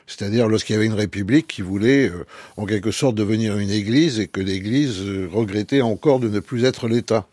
C'est-à-dire 0.09 0.49
lorsqu'il 0.49 0.75
y 0.75 0.77
avait 0.77 0.87
une 0.87 1.01
république 1.07 1.47
qui 1.47 1.63
voulait 1.63 2.09
euh, 2.09 2.27
en 2.57 2.67
quelque 2.67 2.91
sorte 2.91 3.15
devenir 3.15 3.57
une 3.57 3.71
église 3.71 4.19
et 4.19 4.27
que 4.27 4.41
l'église 4.41 5.01
euh, 5.01 5.29
regrettait 5.33 5.81
encore 5.81 6.19
de 6.19 6.29
ne 6.29 6.41
plus 6.41 6.65
être 6.65 6.89
l'État. 6.89 7.29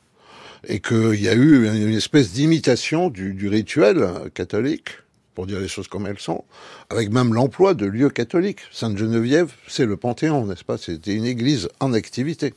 Et 0.67 0.81
qu'il 0.81 1.19
y 1.19 1.29
a 1.29 1.33
eu 1.33 1.65
une, 1.65 1.97
espèce 1.97 2.31
d'imitation 2.31 3.09
du, 3.09 3.47
rituel 3.47 3.97
euh, 3.97 4.29
catholique, 4.31 4.89
pour 5.33 5.47
dire 5.47 5.59
les 5.59 5.67
choses 5.67 5.87
comme 5.87 6.05
elles 6.05 6.19
sont, 6.19 6.43
avec 6.91 7.11
même 7.11 7.33
l'emploi 7.33 7.73
de 7.73 7.87
lieux 7.87 8.11
catholiques. 8.11 8.61
Sainte-Geneviève, 8.71 9.51
c'est 9.67 9.87
le 9.87 9.97
Panthéon, 9.97 10.45
n'est-ce 10.45 10.63
pas? 10.63 10.77
C'était 10.77 11.15
une 11.15 11.25
église 11.25 11.69
en 11.79 11.91
activité 11.93 12.53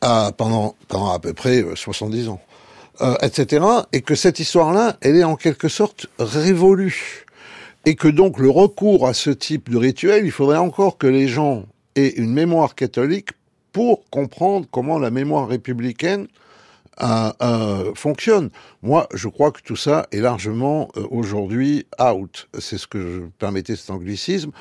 pendant, 0.00 0.76
pendant 0.88 1.10
à 1.10 1.18
peu 1.18 1.32
près 1.32 1.62
euh, 1.62 1.74
70 1.74 2.28
ans, 2.28 2.40
euh, 3.00 3.14
etc. 3.22 3.64
Et 3.92 4.02
que 4.02 4.14
cette 4.14 4.38
histoire-là, 4.38 4.96
elle 5.00 5.16
est 5.16 5.24
en 5.24 5.36
quelque 5.36 5.68
sorte 5.68 6.06
révolue 6.18 7.24
et 7.84 7.94
que 7.94 8.08
donc 8.08 8.38
le 8.38 8.50
recours 8.50 9.08
à 9.08 9.14
ce 9.14 9.30
type 9.30 9.70
de 9.70 9.76
rituel, 9.76 10.24
il 10.24 10.30
faudrait 10.30 10.58
encore 10.58 10.98
que 10.98 11.06
les 11.06 11.26
gens 11.26 11.64
aient 11.96 12.14
une 12.16 12.32
mémoire 12.32 12.74
catholique 12.74 13.30
pour 13.72 14.08
comprendre 14.10 14.66
comment 14.70 14.98
la 14.98 15.10
mémoire 15.10 15.48
républicaine 15.48 16.28
euh, 17.02 17.32
euh, 17.42 17.94
fonctionne. 17.94 18.50
Moi, 18.82 19.08
je 19.12 19.28
crois 19.28 19.50
que 19.50 19.60
tout 19.60 19.76
ça 19.76 20.06
est 20.12 20.20
largement 20.20 20.88
euh, 20.96 21.06
aujourd'hui 21.10 21.86
out. 22.00 22.48
C'est 22.58 22.78
ce 22.78 22.86
que 22.86 23.00
je 23.00 23.20
permettais 23.38 23.76
cet 23.76 23.90
anglicisme. 23.90 24.52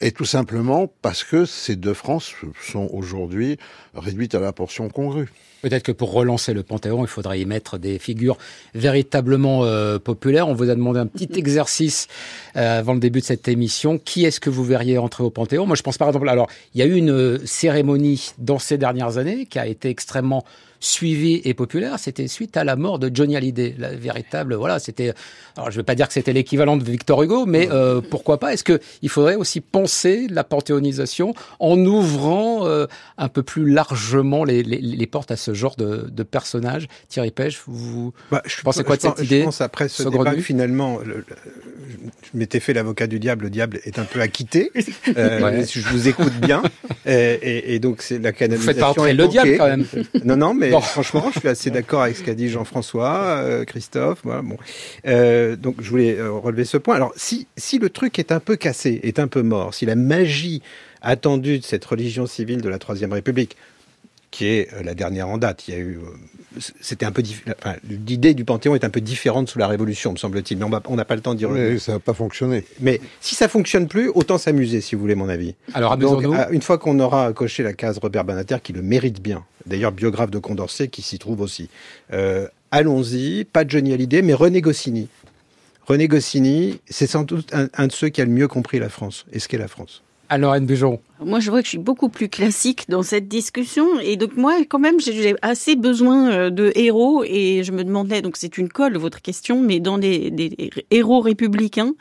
Et 0.00 0.12
tout 0.12 0.24
simplement 0.24 0.90
parce 1.02 1.24
que 1.24 1.44
ces 1.44 1.74
deux 1.74 1.94
France 1.94 2.32
sont 2.60 2.88
aujourd'hui 2.92 3.58
réduites 3.94 4.34
à 4.34 4.40
la 4.40 4.52
portion 4.52 4.88
congrue. 4.88 5.28
Peut-être 5.62 5.82
que 5.82 5.92
pour 5.92 6.12
relancer 6.12 6.54
le 6.54 6.62
Panthéon, 6.62 7.04
il 7.04 7.08
faudrait 7.08 7.40
y 7.40 7.44
mettre 7.44 7.78
des 7.78 7.98
figures 7.98 8.38
véritablement 8.74 9.64
euh, 9.64 9.98
populaires. 9.98 10.46
On 10.46 10.54
vous 10.54 10.70
a 10.70 10.74
demandé 10.76 11.00
un 11.00 11.06
petit 11.06 11.28
exercice 11.36 12.06
euh, 12.56 12.78
avant 12.78 12.94
le 12.94 13.00
début 13.00 13.20
de 13.20 13.24
cette 13.24 13.48
émission. 13.48 13.98
Qui 13.98 14.24
est-ce 14.24 14.38
que 14.38 14.50
vous 14.50 14.62
verriez 14.62 14.98
entrer 14.98 15.24
au 15.24 15.30
Panthéon? 15.30 15.66
Moi, 15.66 15.74
je 15.74 15.82
pense 15.82 15.98
par 15.98 16.06
exemple, 16.06 16.28
alors, 16.28 16.48
il 16.74 16.78
y 16.78 16.82
a 16.82 16.86
eu 16.86 16.94
une 16.94 17.44
cérémonie 17.44 18.30
dans 18.38 18.60
ces 18.60 18.78
dernières 18.78 19.18
années 19.18 19.46
qui 19.46 19.58
a 19.58 19.66
été 19.66 19.88
extrêmement 19.88 20.44
suivie 20.80 21.40
et 21.44 21.54
populaire. 21.54 21.98
C'était 21.98 22.28
suite 22.28 22.56
à 22.56 22.64
la 22.64 22.76
mort 22.76 22.98
de 22.98 23.10
Johnny 23.12 23.36
Hallyday, 23.36 23.74
la 23.78 23.90
véritable. 23.94 24.54
Voilà, 24.54 24.78
c'était. 24.78 25.12
Alors, 25.56 25.70
je 25.70 25.76
ne 25.76 25.80
vais 25.80 25.84
pas 25.84 25.94
dire 25.94 26.06
que 26.06 26.12
c'était 26.14 26.32
l'équivalent 26.32 26.76
de 26.76 26.84
Victor 26.84 27.22
Hugo, 27.22 27.46
mais 27.46 27.68
euh, 27.70 28.00
pourquoi 28.00 28.38
pas? 28.38 28.52
Est-ce 28.52 28.64
que 28.64 28.78
il 29.02 29.08
faudrait 29.08 29.34
aussi 29.34 29.60
penser 29.60 30.26
la 30.30 30.44
panthéonisation 30.44 31.34
en 31.58 31.78
ouvrant 31.84 32.66
euh, 32.66 32.86
un 33.16 33.28
peu 33.28 33.42
plus 33.42 33.68
largement 33.68 34.44
les, 34.44 34.62
les, 34.62 34.78
les 34.80 35.06
portes 35.06 35.30
à 35.30 35.36
ce 35.36 35.54
genre 35.54 35.76
de, 35.76 36.08
de 36.10 36.22
personnages? 36.22 36.86
Thierry 37.08 37.30
Pêche, 37.30 37.60
vous 37.66 38.12
Bah, 38.30 38.42
je 38.46 38.60
pensez 38.62 38.84
quoi 38.84 38.96
de 38.96 39.02
cette 39.02 39.14
pense- 39.16 39.24
idée 39.24 39.40
Je 39.40 39.44
pense 39.44 39.60
après 39.60 39.88
ce 39.88 40.02
débat 40.08 40.32
finalement, 40.36 40.98
le- 41.04 41.16
le- 41.16 41.24
je 42.32 42.38
m'étais 42.38 42.60
fait 42.60 42.72
l'avocat 42.72 43.06
du 43.06 43.18
diable, 43.18 43.44
le 43.44 43.50
diable 43.50 43.80
est 43.84 43.98
un 43.98 44.04
peu 44.04 44.20
acquitté. 44.20 44.70
Euh, 45.16 45.38
Ouais. 45.40 45.64
Je 45.66 45.80
vous 45.88 46.08
écoute 46.08 46.32
bien, 46.40 46.62
et, 47.06 47.12
et- 47.12 47.74
et 47.74 47.78
donc 47.78 48.02
c'est 48.02 48.18
la 48.18 48.30
Vous 48.32 48.36
canonisation. 48.38 48.72
faites 48.72 48.80
pas 48.80 48.90
entrer 48.90 49.14
le 49.14 49.26
diable 49.28 49.56
quand 49.56 49.66
même. 49.66 49.86
Non, 50.24 50.36
non, 50.36 50.54
mais 50.54 50.67
Franchement, 50.70 51.30
je 51.32 51.40
suis 51.40 51.48
assez 51.48 51.70
d'accord 51.72 52.02
avec 52.02 52.16
ce 52.16 52.22
qu'a 52.22 52.34
dit 52.34 52.48
Jean-François, 52.48 53.38
euh, 53.38 53.64
Christophe. 53.64 54.20
Voilà, 54.24 54.42
bon. 54.42 54.56
Euh, 55.06 55.56
donc, 55.56 55.76
je 55.80 55.90
voulais 55.90 56.18
euh, 56.18 56.32
relever 56.32 56.64
ce 56.64 56.76
point. 56.76 56.96
Alors, 56.96 57.12
si, 57.16 57.46
si 57.56 57.78
le 57.78 57.90
truc 57.90 58.18
est 58.18 58.32
un 58.32 58.40
peu 58.40 58.56
cassé, 58.56 59.00
est 59.02 59.18
un 59.18 59.28
peu 59.28 59.42
mort, 59.42 59.74
si 59.74 59.86
la 59.86 59.94
magie 59.96 60.62
attendue 61.02 61.58
de 61.58 61.64
cette 61.64 61.84
religion 61.84 62.26
civile 62.26 62.60
de 62.60 62.68
la 62.68 62.78
Troisième 62.78 63.12
République, 63.12 63.56
qui 64.30 64.46
est 64.46 64.68
la 64.82 64.94
dernière 64.94 65.28
en 65.28 65.38
date, 65.38 65.68
il 65.68 65.74
y 65.74 65.76
a 65.76 65.80
eu, 65.80 65.98
c'était 66.80 67.04
un 67.06 67.12
peu, 67.12 67.22
enfin, 67.60 67.76
l'idée 68.06 68.34
du 68.34 68.44
Panthéon 68.44 68.74
est 68.74 68.84
un 68.84 68.90
peu 68.90 69.00
différente 69.00 69.48
sous 69.48 69.58
la 69.58 69.66
Révolution, 69.66 70.12
me 70.12 70.16
semble-t-il. 70.16 70.58
Mais 70.58 70.64
on 70.86 70.96
n'a 70.96 71.04
pas 71.04 71.14
le 71.14 71.20
temps 71.20 71.34
d'y 71.34 71.44
revenir. 71.44 71.72
Mais 71.72 71.78
ça 71.78 71.92
n'a 71.92 71.98
pas 71.98 72.14
fonctionné. 72.14 72.64
Mais 72.80 73.00
si 73.20 73.34
ça 73.34 73.48
fonctionne 73.48 73.86
plus, 73.88 74.08
autant 74.08 74.38
s'amuser, 74.38 74.80
si 74.80 74.94
vous 74.94 75.00
voulez 75.00 75.14
mon 75.14 75.28
avis. 75.28 75.54
Alors, 75.74 75.96
Donc, 75.96 76.18
amusons-nous. 76.24 76.34
à- 76.40 76.48
une 76.50 76.62
fois 76.62 76.78
qu'on 76.78 76.98
aura 77.00 77.32
coché 77.32 77.62
la 77.62 77.72
case 77.74 77.98
Robert 77.98 78.24
Banater, 78.24 78.56
qui 78.62 78.72
le 78.72 78.82
mérite 78.82 79.20
bien, 79.22 79.44
d'ailleurs 79.66 79.92
biographe 79.92 80.30
de 80.30 80.38
Condorcet 80.38 80.88
qui 80.88 81.02
s'y 81.02 81.18
trouve 81.18 81.40
aussi, 81.40 81.68
euh, 82.12 82.46
allons-y, 82.70 83.44
pas 83.44 83.66
Johnny 83.66 83.92
Hallyday, 83.92 84.22
mais 84.22 84.34
René 84.34 84.60
Goscinny. 84.60 85.08
René 85.86 86.06
Goscinny, 86.08 86.80
c'est 86.88 87.06
sans 87.06 87.22
doute 87.24 87.52
un, 87.54 87.68
un 87.74 87.86
de 87.86 87.92
ceux 87.92 88.08
qui 88.10 88.20
a 88.20 88.24
le 88.24 88.30
mieux 88.30 88.48
compris 88.48 88.78
la 88.78 88.88
France, 88.88 89.24
et 89.32 89.38
ce 89.38 89.48
qu'est 89.48 89.58
la 89.58 89.68
France. 89.68 90.02
Alors, 90.30 90.52
Anne 90.52 90.66
Bujon. 90.66 91.00
Moi, 91.24 91.40
je 91.40 91.50
vois 91.50 91.60
que 91.60 91.64
je 91.64 91.70
suis 91.70 91.78
beaucoup 91.78 92.10
plus 92.10 92.28
classique 92.28 92.84
dans 92.88 93.02
cette 93.02 93.28
discussion. 93.28 93.98
Et 94.00 94.16
donc, 94.16 94.36
moi, 94.36 94.56
quand 94.68 94.78
même, 94.78 95.00
j'ai 95.00 95.34
assez 95.40 95.74
besoin 95.74 96.30
euh, 96.30 96.50
de 96.50 96.70
héros. 96.74 97.24
Et 97.24 97.62
je 97.64 97.72
me 97.72 97.82
demandais, 97.82 98.20
donc 98.20 98.36
c'est 98.36 98.58
une 98.58 98.68
colle, 98.68 98.98
votre 98.98 99.22
question, 99.22 99.62
mais 99.62 99.80
dans 99.80 99.96
des, 99.96 100.70
héros 100.90 101.20
républicains. 101.20 101.94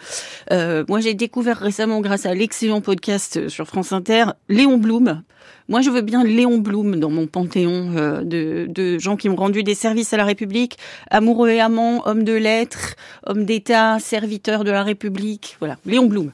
Euh, 0.52 0.84
moi, 0.90 1.00
j'ai 1.00 1.14
découvert 1.14 1.58
récemment, 1.58 2.02
grâce 2.02 2.26
à 2.26 2.34
l'excellent 2.34 2.82
podcast 2.82 3.48
sur 3.48 3.66
France 3.66 3.94
Inter, 3.94 4.26
Léon 4.50 4.78
Blum. 4.78 5.24
Moi, 5.70 5.80
je 5.82 5.90
veux 5.90 6.02
bien 6.02 6.26
Léon 6.26 6.58
Blum 6.58 6.98
dans 6.98 7.10
mon 7.10 7.28
panthéon 7.28 7.94
euh, 7.96 8.24
de, 8.24 8.68
de 8.70 9.00
gens 9.00 9.16
qui 9.16 9.30
ont 9.30 9.36
rendu 9.36 9.64
des 9.64 9.76
services 9.76 10.12
à 10.14 10.18
la 10.18 10.26
République, 10.26 10.78
amoureux 11.10 11.50
et 11.50 11.62
amants, 11.62 12.06
hommes 12.06 12.24
de 12.24 12.34
lettres, 12.34 12.96
hommes 13.26 13.46
d'État, 13.46 14.00
serviteurs 14.00 14.66
de 14.66 14.72
la 14.72 14.84
République. 14.84 15.56
Voilà, 15.60 15.78
Léon 15.86 16.08
Blum. 16.08 16.32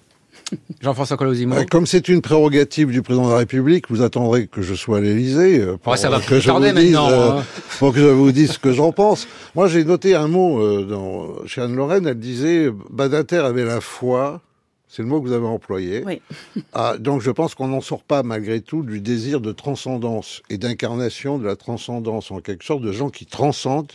Jean-François 0.81 1.17
Colosimo. 1.17 1.55
Comme 1.69 1.85
c'est 1.85 2.07
une 2.07 2.21
prérogative 2.21 2.91
du 2.91 3.01
président 3.01 3.27
de 3.27 3.31
la 3.31 3.37
République, 3.37 3.89
vous 3.89 4.01
attendrez 4.01 4.47
que 4.47 4.61
je 4.61 4.73
sois 4.73 4.97
à 4.97 5.01
l'Élysée 5.01 5.59
euh, 5.59 5.77
pour 5.77 5.91
Ouais, 5.91 5.97
ça 5.97 6.09
va 6.09 6.19
que 6.19 6.39
je 6.39 6.51
vous 6.51 6.59
dise, 6.59 6.73
maintenant, 6.73 7.09
euh, 7.09 7.39
hein. 7.39 7.43
pour 7.79 7.93
que 7.93 7.99
je 7.99 8.05
vous 8.05 8.31
dise 8.31 8.53
ce 8.53 8.59
que 8.59 8.71
j'en 8.71 8.91
pense. 8.91 9.27
Moi, 9.55 9.67
j'ai 9.67 9.83
noté 9.83 10.15
un 10.15 10.27
mot 10.27 10.61
euh, 10.61 10.83
dans, 10.83 11.45
chez 11.45 11.61
Anne 11.61 11.75
Lorraine. 11.75 12.07
Elle 12.07 12.19
disait 12.19 12.69
Badinter 12.89 13.37
avait 13.37 13.65
la 13.65 13.81
foi. 13.81 14.41
C'est 14.87 15.01
le 15.01 15.07
mot 15.07 15.21
que 15.21 15.27
vous 15.27 15.33
avez 15.33 15.47
employé. 15.47 16.03
Oui. 16.05 16.21
Ah, 16.73 16.95
donc, 16.99 17.21
je 17.21 17.31
pense 17.31 17.55
qu'on 17.55 17.67
n'en 17.67 17.81
sort 17.81 18.03
pas 18.03 18.23
malgré 18.23 18.61
tout 18.61 18.83
du 18.83 18.99
désir 18.99 19.41
de 19.41 19.51
transcendance 19.51 20.41
et 20.49 20.57
d'incarnation 20.57 21.37
de 21.37 21.45
la 21.45 21.55
transcendance, 21.55 22.31
en 22.31 22.39
quelque 22.39 22.63
sorte, 22.63 22.81
de 22.81 22.91
gens 22.91 23.09
qui 23.09 23.25
transcendent 23.25 23.91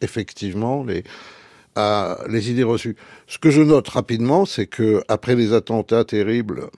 effectivement 0.00 0.84
les 0.84 1.04
à 1.78 2.18
les 2.28 2.50
idées 2.50 2.64
reçues. 2.64 2.96
Ce 3.28 3.38
que 3.38 3.50
je 3.50 3.62
note 3.62 3.88
rapidement, 3.88 4.46
c'est 4.46 4.66
que 4.66 5.00
après 5.06 5.36
les 5.36 5.52
attentats 5.52 6.04
terribles 6.04 6.70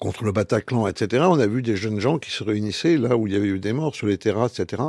contre 0.00 0.24
le 0.24 0.32
Bataclan, 0.32 0.88
etc., 0.88 1.24
on 1.28 1.38
a 1.38 1.46
vu 1.46 1.62
des 1.62 1.76
jeunes 1.76 2.00
gens 2.00 2.18
qui 2.18 2.32
se 2.32 2.42
réunissaient 2.42 2.98
là 2.98 3.16
où 3.16 3.28
il 3.28 3.32
y 3.32 3.36
avait 3.36 3.46
eu 3.46 3.60
des 3.60 3.72
morts, 3.72 3.94
sur 3.94 4.08
les 4.08 4.18
terrasses, 4.18 4.58
etc. 4.58 4.82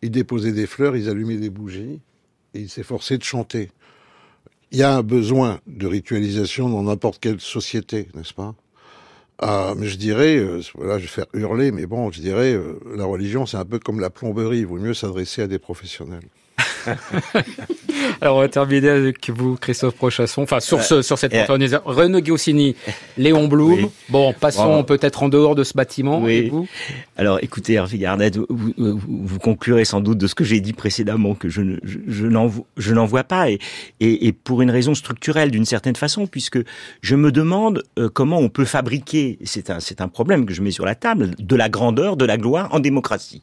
Ils 0.00 0.12
déposaient 0.12 0.52
des 0.52 0.68
fleurs, 0.68 0.96
ils 0.96 1.08
allumaient 1.08 1.38
des 1.38 1.50
bougies, 1.50 2.00
ils 2.54 2.68
s'efforçaient 2.68 3.18
de 3.18 3.24
chanter. 3.24 3.72
Il 4.70 4.78
y 4.78 4.84
a 4.84 4.94
un 4.94 5.02
besoin 5.02 5.58
de 5.66 5.88
ritualisation 5.88 6.68
dans 6.68 6.84
n'importe 6.84 7.18
quelle 7.18 7.40
société, 7.40 8.08
n'est-ce 8.14 8.32
pas? 8.32 8.54
Ah, 9.38 9.74
mais 9.76 9.88
je 9.88 9.96
dirais, 9.96 10.36
euh, 10.36 10.60
voilà, 10.76 10.98
je 10.98 11.02
vais 11.02 11.08
faire 11.08 11.26
hurler, 11.34 11.72
mais 11.72 11.86
bon, 11.86 12.12
je 12.12 12.20
dirais, 12.20 12.52
euh, 12.52 12.78
la 12.94 13.04
religion, 13.04 13.44
c'est 13.44 13.56
un 13.56 13.64
peu 13.64 13.80
comme 13.80 13.98
la 13.98 14.08
plomberie. 14.08 14.60
Il 14.60 14.66
vaut 14.66 14.78
mieux 14.78 14.94
s'adresser 14.94 15.42
à 15.42 15.48
des 15.48 15.58
professionnels. 15.58 16.28
Alors 18.20 18.36
on 18.36 18.40
va 18.40 18.48
terminer 18.48 18.88
avec 18.88 19.30
vous, 19.30 19.56
Christophe 19.56 19.94
Prochasson, 19.94 20.42
enfin 20.42 20.60
sur, 20.60 20.82
ce, 20.82 21.02
sur 21.02 21.18
cette 21.18 21.34
euh, 21.34 21.44
Renaud 21.84 22.20
Goscinny, 22.20 22.76
Léon 23.16 23.48
Blum. 23.48 23.88
Bon, 24.08 24.32
passons 24.32 24.84
peut-être 24.84 25.22
en 25.22 25.28
dehors 25.28 25.54
de 25.54 25.64
ce 25.64 25.74
bâtiment. 25.74 26.20
Oui. 26.20 26.48
Vous 26.48 26.68
Alors 27.16 27.38
écoutez, 27.42 27.74
Hervé 27.74 27.98
Garnett, 27.98 28.36
vous, 28.36 28.72
vous, 28.76 29.38
conclurez 29.38 29.84
sans 29.84 30.00
doute 30.00 30.18
de 30.18 30.26
ce 30.26 30.34
que 30.34 30.44
j'ai 30.44 30.60
dit 30.60 30.72
précédemment, 30.72 31.34
que 31.34 31.48
je, 31.48 31.62
je, 31.84 32.26
je 32.76 32.94
n'en 32.94 33.06
vois 33.06 33.24
pas, 33.24 33.50
et, 33.50 33.58
et, 34.00 34.26
et, 34.26 34.32
pour 34.32 34.62
une 34.62 34.70
raison 34.70 34.94
structurelle 34.94 35.50
d'une 35.50 35.64
certaine 35.64 35.96
façon, 35.96 36.26
puisque 36.26 36.58
je 37.00 37.16
me 37.16 37.32
demande 37.32 37.82
euh, 37.98 38.08
comment 38.08 38.38
on 38.38 38.48
peut 38.48 38.64
fabriquer, 38.64 39.38
c'est 39.44 39.70
un, 39.70 39.80
c'est 39.80 40.00
un 40.00 40.08
problème 40.08 40.46
que 40.46 40.54
je 40.54 40.62
mets 40.62 40.70
sur 40.70 40.84
la 40.84 40.94
table, 40.94 41.32
de 41.38 41.56
la 41.56 41.68
grandeur, 41.68 42.16
de 42.16 42.24
la 42.24 42.36
gloire 42.36 42.68
en 42.72 42.80
démocratie. 42.80 43.42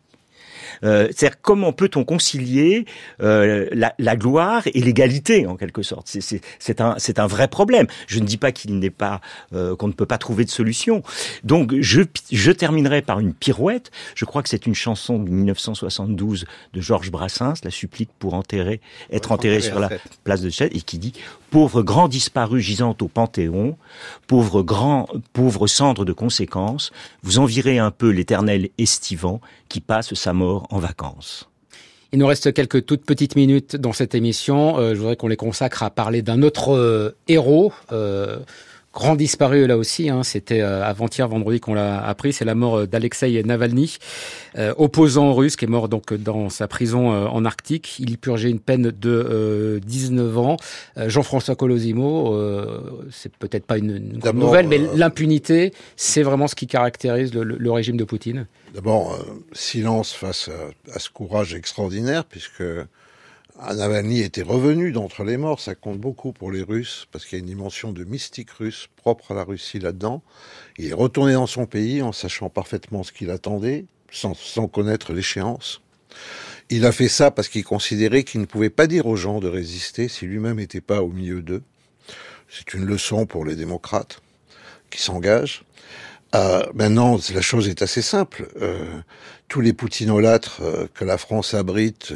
Euh, 0.83 1.07
c'est-à-dire 1.07 1.41
comment 1.41 1.73
peut-on 1.73 2.03
concilier 2.03 2.85
euh, 3.21 3.67
la, 3.71 3.93
la, 3.97 4.15
gloire 4.15 4.63
et 4.65 4.81
l'égalité 4.81 5.45
en 5.47 5.55
quelque 5.55 5.83
sorte? 5.83 6.07
C'est 6.07 6.81
un, 6.81 6.95
c'est 6.97 7.19
un 7.19 7.27
vrai 7.27 7.47
problème. 7.47 7.87
Je 8.07 8.19
ne 8.19 8.25
dis 8.25 8.37
pas 8.37 8.51
qu'il 8.51 8.77
n'est 8.79 8.89
pas 8.89 9.21
euh, 9.53 9.75
qu'on 9.75 9.87
ne 9.87 9.93
peut 9.93 10.05
pas 10.05 10.17
trouver 10.17 10.45
de 10.45 10.49
solution. 10.49 11.03
Donc 11.43 11.73
je, 11.79 12.01
je 12.31 12.51
terminerai 12.51 13.01
par 13.01 13.19
une 13.19 13.33
pirouette. 13.33 13.91
Je 14.15 14.25
crois 14.25 14.43
que 14.43 14.49
c'est 14.49 14.65
une 14.65 14.75
chanson 14.75 15.19
de 15.19 15.29
1972 15.29 16.45
de 16.73 16.81
Georges 16.81 17.11
Brassens, 17.11 17.55
la 17.63 17.71
supplique 17.71 18.09
pour 18.19 18.33
enterrer, 18.33 18.81
être 19.11 19.31
enterré 19.31 19.61
sur 19.61 19.79
la 19.79 19.89
place 20.23 20.41
de 20.41 20.49
Chêne, 20.49 20.69
et 20.73 20.81
qui 20.81 20.97
dit 20.97 21.13
pauvre 21.49 21.83
grand 21.83 22.07
disparu 22.07 22.61
gisant 22.61 22.95
au 23.01 23.07
Panthéon, 23.07 23.77
pauvre 24.27 24.61
grand, 24.63 25.07
pauvre 25.33 25.67
cendre 25.67 26.05
de 26.05 26.13
conséquences, 26.13 26.91
vous 27.23 27.39
envirez 27.39 27.79
un 27.79 27.91
peu 27.91 28.09
l'éternel 28.09 28.69
estivant 28.77 29.41
qui 29.67 29.81
passe 29.81 30.13
sa 30.13 30.33
mort 30.33 30.67
en 30.69 30.79
vacances. 30.79 31.49
Il 32.11 32.19
nous 32.19 32.27
reste 32.27 32.53
quelques 32.53 32.85
toutes 32.85 33.05
petites 33.05 33.35
minutes 33.35 33.75
dans 33.75 33.93
cette 33.93 34.15
émission. 34.15 34.79
Euh, 34.79 34.95
je 34.95 34.99
voudrais 34.99 35.15
qu'on 35.15 35.27
les 35.27 35.37
consacre 35.37 35.83
à 35.83 35.91
parler 35.91 36.23
d'un 36.23 36.41
autre 36.41 36.75
euh, 36.75 37.15
héros, 37.27 37.71
euh, 37.91 38.39
grand 38.99 39.15
disparu 39.15 39.65
là 39.65 39.77
aussi. 39.77 40.09
Hein, 40.09 40.23
C'était 40.23 40.61
euh, 40.61 40.83
avant-hier, 40.83 41.27
vendredi 41.27 41.59
qu'on 41.59 41.73
l'a 41.73 42.05
appris. 42.05 42.33
C'est 42.33 42.45
la 42.45 42.53
mort 42.53 42.79
euh, 42.79 42.85
d'Alexei 42.85 43.41
Navalny, 43.43 43.97
euh, 44.57 44.73
opposant 44.77 45.33
russe, 45.33 45.55
qui 45.55 45.65
est 45.65 45.69
mort 45.69 45.87
donc 45.87 46.13
dans 46.13 46.49
sa 46.49 46.67
prison 46.67 47.09
en 47.09 47.45
Arctique. 47.45 47.97
Il 47.99 48.17
purgeait 48.17 48.49
une 48.49 48.59
peine 48.59 48.91
de 48.91 49.79
19 49.85 50.37
ans. 50.37 50.57
Jean-François 50.97 51.55
Colosimo, 51.55 52.37
c'est 53.11 53.33
peut-être 53.37 53.65
pas 53.65 53.77
une, 53.77 54.19
une 54.23 54.39
nouvelle, 54.39 54.67
mais 54.67 54.79
l'impunité, 54.95 55.73
c'est 55.95 56.23
vraiment 56.23 56.47
ce 56.47 56.55
qui 56.55 56.67
caractérise 56.67 57.33
le, 57.33 57.43
le 57.43 57.71
régime 57.71 57.97
de 57.97 58.03
Poutine. 58.03 58.47
D'abord, 58.73 59.17
silence 59.53 60.11
face 60.13 60.49
à, 60.49 60.95
à, 60.95 60.99
ce 60.99 61.09
courage 61.09 61.53
extraordinaire, 61.53 62.25
puisque 62.25 62.63
Navalny 63.61 64.21
était 64.21 64.41
revenu 64.41 64.91
d'entre 64.91 65.23
les 65.23 65.37
morts, 65.37 65.59
ça 65.59 65.75
compte 65.75 65.99
beaucoup 65.99 66.31
pour 66.31 66.51
les 66.51 66.61
Russes, 66.61 67.07
parce 67.11 67.25
qu'il 67.25 67.37
y 67.37 67.41
a 67.41 67.43
une 67.43 67.49
dimension 67.49 67.91
de 67.91 68.03
mystique 68.03 68.51
russe 68.51 68.87
propre 68.95 69.31
à 69.31 69.35
la 69.35 69.43
Russie 69.43 69.79
là-dedans. 69.79 70.21
Il 70.77 70.87
est 70.87 70.93
retourné 70.93 71.33
dans 71.33 71.47
son 71.47 71.65
pays 71.65 72.01
en 72.01 72.11
sachant 72.11 72.49
parfaitement 72.49 73.03
ce 73.03 73.11
qu'il 73.11 73.29
attendait, 73.29 73.85
sans, 74.11 74.33
sans 74.33 74.67
connaître 74.67 75.13
l'échéance. 75.13 75.81
Il 76.69 76.85
a 76.85 76.91
fait 76.91 77.09
ça 77.09 77.31
parce 77.31 77.49
qu'il 77.49 77.63
considérait 77.63 78.23
qu'il 78.23 78.41
ne 78.41 78.45
pouvait 78.45 78.69
pas 78.69 78.87
dire 78.87 79.07
aux 79.07 79.15
gens 79.15 79.39
de 79.39 79.47
résister 79.47 80.07
si 80.07 80.25
lui-même 80.25 80.57
n'était 80.57 80.81
pas 80.81 81.01
au 81.01 81.09
milieu 81.09 81.41
d'eux. 81.41 81.63
C'est 82.47 82.73
une 82.73 82.85
leçon 82.85 83.25
pour 83.25 83.43
les 83.43 83.55
démocrates 83.55 84.21
qui 84.89 85.01
s'engagent. 85.01 85.63
Euh, 86.35 86.63
maintenant, 86.73 87.19
la 87.33 87.41
chose 87.41 87.67
est 87.67 87.81
assez 87.81 88.01
simple. 88.01 88.47
Euh, 88.61 89.01
tous 89.47 89.61
les 89.61 89.73
poutinolâtres 89.73 90.61
euh, 90.61 90.87
que 90.93 91.03
la 91.03 91.17
France 91.17 91.53
abrite 91.53 92.13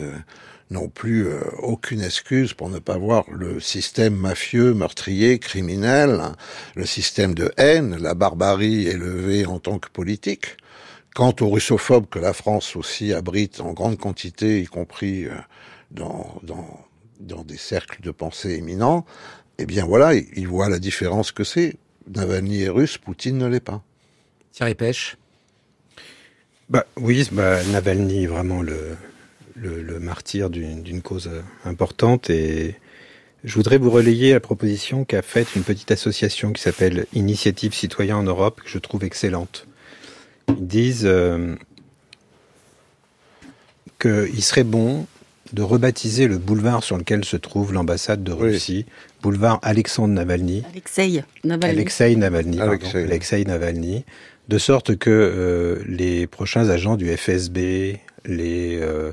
n'ont 0.69 0.89
plus 0.89 1.27
euh, 1.27 1.39
aucune 1.61 2.01
excuse 2.01 2.53
pour 2.53 2.69
ne 2.69 2.79
pas 2.79 2.97
voir 2.97 3.25
le 3.31 3.59
système 3.59 4.15
mafieux, 4.15 4.73
meurtrier, 4.73 5.39
criminel, 5.39 6.19
hein, 6.21 6.35
le 6.75 6.85
système 6.85 7.33
de 7.33 7.51
haine, 7.57 7.97
la 7.97 8.13
barbarie 8.13 8.87
élevée 8.87 9.45
en 9.45 9.59
tant 9.59 9.79
que 9.79 9.89
politique. 9.89 10.57
Quant 11.13 11.35
aux 11.41 11.49
russophobes 11.49 12.09
que 12.09 12.19
la 12.19 12.33
France 12.33 12.75
aussi 12.75 13.13
abrite 13.13 13.61
en 13.61 13.73
grande 13.73 13.97
quantité, 13.99 14.61
y 14.61 14.65
compris 14.65 15.25
euh, 15.25 15.31
dans, 15.91 16.39
dans, 16.41 16.79
dans 17.19 17.43
des 17.43 17.57
cercles 17.57 18.01
de 18.01 18.11
pensée 18.11 18.55
éminents, 18.55 19.05
eh 19.59 19.65
bien 19.65 19.85
voilà, 19.85 20.15
ils 20.15 20.47
voient 20.47 20.69
la 20.69 20.79
différence 20.79 21.31
que 21.31 21.43
c'est. 21.43 21.75
Navalny 22.13 22.63
est 22.63 22.69
russe, 22.69 22.97
Poutine 22.97 23.37
ne 23.37 23.47
l'est 23.47 23.59
pas. 23.59 23.83
Thierry 24.51 24.75
Pêche? 24.75 25.17
Bah, 26.69 26.85
Oui, 26.97 27.27
bah, 27.31 27.63
Navalny, 27.65 28.25
vraiment 28.25 28.61
le, 28.61 28.97
le, 29.55 29.99
martyr 29.99 30.49
d'une 30.49 31.01
cause 31.01 31.29
importante 31.65 32.29
et 32.29 32.75
je 33.43 33.55
voudrais 33.55 33.77
vous 33.77 33.91
relayer 33.91 34.31
la 34.31 34.39
proposition 34.39 35.03
qu'a 35.03 35.21
faite 35.21 35.55
une 35.55 35.63
petite 35.63 35.91
association 35.91 36.53
qui 36.53 36.61
s'appelle 36.61 37.05
Initiative 37.13 37.73
Citoyen 37.73 38.17
en 38.17 38.23
Europe, 38.23 38.61
que 38.63 38.69
je 38.69 38.77
trouve 38.77 39.03
excellente. 39.03 39.67
Ils 40.47 40.67
disent 40.67 41.05
euh, 41.05 41.55
qu'il 43.99 44.43
serait 44.43 44.63
bon 44.63 45.07
de 45.51 45.61
rebaptiser 45.61 46.27
le 46.27 46.37
boulevard 46.37 46.83
sur 46.83 46.97
lequel 46.97 47.25
se 47.25 47.35
trouve 47.37 47.73
l'ambassade 47.73 48.23
de 48.23 48.31
Russie, 48.31 48.85
boulevard 49.21 49.59
Alexandre 49.61 50.13
Navalny. 50.13 50.63
Alexei 50.71 51.23
Navalny. 51.43 51.73
Alexei 51.73 52.15
Navalny, 52.15 52.61
Alexei. 52.61 53.43
Navalny, 53.43 54.05
de 54.47 54.57
sorte 54.57 54.95
que 54.95 55.09
euh, 55.09 55.83
les 55.85 56.27
prochains 56.27 56.69
agents 56.69 56.95
du 56.95 57.15
FSB, 57.15 57.99
les 58.25 58.79
euh, 58.81 59.11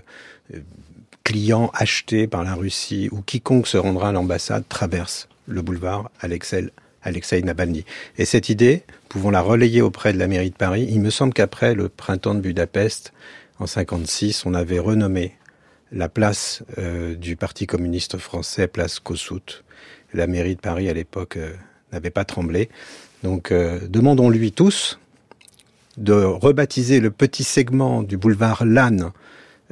clients 1.25 1.71
achetés 1.75 2.27
par 2.27 2.45
la 2.45 2.55
Russie 2.55 3.09
ou 3.13 3.23
quiconque 3.23 3.67
se 3.67 3.77
rendra 3.77 4.11
à 4.11 4.13
l'ambassade 4.13 4.65
traverse 4.69 5.29
le 5.47 5.63
boulevard 5.63 6.11
Alexei, 6.21 6.71
Alexei 7.03 7.43
Navalny. 7.43 7.85
Et 8.19 8.25
cette 8.25 8.49
idée, 8.49 8.85
pouvons 9.09 9.31
la 9.31 9.41
relayer 9.41 9.83
auprès 9.83 10.13
de 10.13 10.19
la 10.19 10.29
mairie 10.29 10.51
de 10.51 10.57
Paris. 10.57 10.87
Il 10.89 11.01
me 11.01 11.11
semble 11.11 11.33
qu'après 11.33 11.75
le 11.75 11.89
printemps 11.89 12.35
de 12.35 12.41
Budapest, 12.41 13.13
en 13.59 13.67
56, 13.67 14.47
on 14.47 14.55
avait 14.55 14.79
renommé 14.79 15.35
la 15.93 16.09
place 16.09 16.63
euh, 16.79 17.15
du 17.17 17.37
Parti 17.37 17.67
communiste 17.67 18.19
français, 18.19 18.69
place 18.69 19.01
Kossuth. 19.01 19.65
La 20.15 20.27
mairie 20.27 20.55
de 20.55 20.61
Paris, 20.61 20.89
à 20.89 20.95
l'époque, 20.95 21.37
euh, 21.37 21.53
n'avait 21.93 22.11
pas 22.11 22.25
tremblé. 22.25 22.69
Donc, 23.23 23.53
demandons-lui 23.53 24.51
tous 24.51 24.99
de 26.01 26.15
rebaptiser 26.15 26.99
le 26.99 27.11
petit 27.11 27.45
segment 27.45 28.03
du 28.03 28.17
boulevard 28.17 28.65
Lannes 28.65 29.13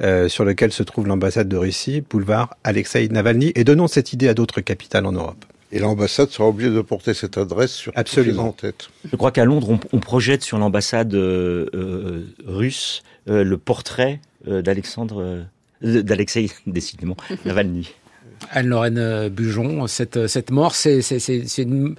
euh, 0.01 0.29
sur 0.29 0.45
lequel 0.45 0.71
se 0.71 0.83
trouve 0.83 1.07
l'ambassade 1.07 1.49
de 1.49 1.57
Russie, 1.57 2.01
boulevard 2.07 2.55
Alexei 2.63 3.09
Navalny, 3.09 3.51
et 3.55 3.65
donnons 3.65 3.87
cette 3.87 4.13
idée 4.13 4.29
à 4.29 4.33
d'autres 4.33 4.61
capitales 4.61 5.05
en 5.05 5.11
Europe. 5.11 5.43
Et 5.71 5.79
l'ambassade 5.79 6.29
sera 6.29 6.47
obligée 6.47 6.69
de 6.69 6.81
porter 6.81 7.13
cette 7.13 7.37
adresse 7.37 7.73
sur 7.73 7.91
Absolument. 7.95 8.47
en 8.47 8.51
tête. 8.53 8.89
Je 9.03 9.15
crois 9.17 9.31
qu'à 9.31 9.43
Londres, 9.43 9.77
on, 9.91 9.99
projette 9.99 10.41
sur 10.41 10.57
l'ambassade 10.57 11.13
euh, 11.13 11.65
euh, 11.73 12.25
russe 12.45 13.03
le 13.27 13.57
portrait 13.57 14.21
d'Alexandre, 14.47 15.45
d'Alexei, 15.83 16.49
décidément, 16.65 17.15
Navalny. 17.45 17.91
Anne-Lorraine 18.51 19.29
Bujon, 19.29 19.85
cette, 19.85 20.25
cette 20.27 20.49
mort, 20.49 20.73
c'est, 20.73 21.01
une 21.57 21.95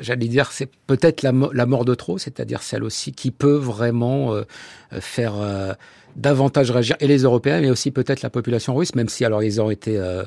j'allais 0.00 0.28
dire, 0.28 0.52
c'est 0.52 0.70
peut-être 0.86 1.22
la, 1.22 1.32
mort 1.32 1.84
de 1.84 1.94
trop, 1.94 2.18
c'est-à-dire 2.18 2.62
celle 2.62 2.84
aussi 2.84 3.12
qui 3.12 3.30
peut 3.30 3.56
vraiment 3.56 4.34
faire 5.00 5.76
davantage 6.16 6.70
réagir, 6.70 6.96
et 7.00 7.06
les 7.06 7.22
Européens, 7.22 7.60
mais 7.60 7.70
aussi 7.70 7.90
peut-être 7.90 8.22
la 8.22 8.30
population 8.30 8.74
russe, 8.74 8.94
même 8.94 9.08
si 9.08 9.24
alors 9.24 9.42
ils 9.42 9.60
ont 9.60 9.70
été 9.70 9.98
euh, 9.98 10.24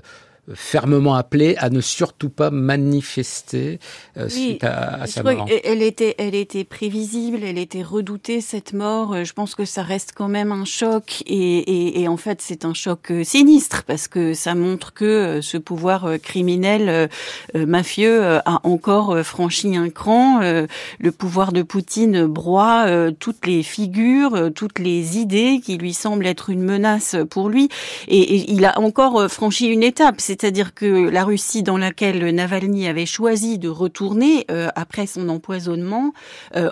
fermement 0.54 1.16
appelée 1.16 1.56
à 1.58 1.70
ne 1.70 1.82
surtout 1.82 2.30
pas 2.30 2.50
manifester 2.50 3.80
euh, 4.18 4.30
suite 4.30 4.64
à, 4.64 5.06
sa 5.08 5.24
mort. 5.24 5.48
Elle 5.64 5.82
était, 5.82 6.16
elle 6.18 6.36
était 6.36 6.64
prévisible, 6.64 7.40
elle 7.44 7.58
était 7.58 7.84
redoutée 7.84 8.42
cette 8.42 8.74
mort. 8.74 9.14
Euh, 9.14 9.24
je 9.24 9.34
pense 9.34 9.56
que 9.56 9.66
ça 9.66 9.84
reste 9.84 10.14
quand 10.16 10.28
même 10.28 10.52
un 10.52 10.66
choc 10.66 11.24
et, 11.26 11.36
et, 11.36 12.02
et 12.02 12.08
en 12.08 12.18
fait 12.18 12.42
c'est 12.42 12.66
un 12.66 12.74
choc 12.74 13.12
euh, 13.12 13.24
sinistre 13.24 13.84
parce 13.84 14.08
que 14.08 14.34
ça 14.34 14.56
montre 14.56 14.94
que 14.94 15.40
ce 15.42 15.58
pouvoir 15.58 16.20
criminel 16.22 17.10
mafieux 17.56 18.24
a 18.24 18.62
encore 18.64 19.20
franchi 19.24 19.76
un 19.76 19.90
cran. 19.90 20.40
Le 20.40 21.12
pouvoir 21.12 21.52
de 21.52 21.62
Poutine 21.62 22.26
broie 22.26 22.86
toutes 23.20 23.46
les 23.46 23.64
figures, 23.64 24.52
toutes 24.56 24.80
les 24.80 25.18
idées 25.18 25.62
qui 25.64 25.78
lui 25.78 25.94
semblent 25.94 26.26
être 26.26 26.50
une 26.50 26.64
menace 26.64 27.16
pour 27.30 27.50
lui 27.50 27.70
et, 28.08 28.20
et 28.20 28.52
il 28.52 28.66
a 28.66 28.80
encore 28.80 29.30
franchi 29.30 29.68
une 29.68 29.84
étape. 29.84 30.16
C'est 30.20 30.39
c'est-à-dire 30.40 30.74
que 30.74 31.10
la 31.10 31.24
Russie 31.24 31.64
dans 31.64 31.78
laquelle 31.78 32.24
Navalny 32.34 32.88
avait 32.88 33.06
choisi 33.06 33.58
de 33.58 33.70
retourner 33.70 34.46
après 34.76 35.08
son 35.08 35.30
empoisonnement 35.30 36.14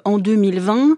en 0.05 0.17
2020, 0.17 0.95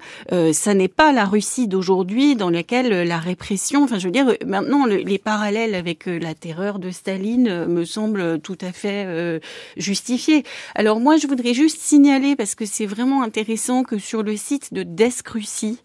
ça 0.53 0.73
n'est 0.73 0.88
pas 0.88 1.12
la 1.12 1.25
Russie 1.25 1.67
d'aujourd'hui 1.67 2.36
dans 2.36 2.49
laquelle 2.49 3.08
la 3.08 3.17
répression, 3.17 3.84
enfin 3.84 3.97
je 3.99 4.05
veux 4.05 4.12
dire, 4.12 4.36
maintenant 4.45 4.86
les 4.86 5.17
parallèles 5.17 5.75
avec 5.75 6.05
la 6.05 6.34
terreur 6.34 6.79
de 6.79 6.91
Staline 6.91 7.65
me 7.65 7.86
semblent 7.86 8.39
tout 8.39 8.58
à 8.62 8.71
fait 8.71 9.41
justifiés. 9.77 10.43
Alors 10.75 10.99
moi 10.99 11.17
je 11.17 11.27
voudrais 11.27 11.53
juste 11.53 11.79
signaler 11.79 12.36
parce 12.36 12.55
que 12.55 12.65
c'est 12.65 12.86
vraiment 12.86 13.23
intéressant 13.23 13.84
que 13.84 13.97
sur 13.97 14.23
le 14.23 14.36
site 14.36 14.73
de 14.73 14.84
Desk 14.84 15.27
Russie, 15.27 15.79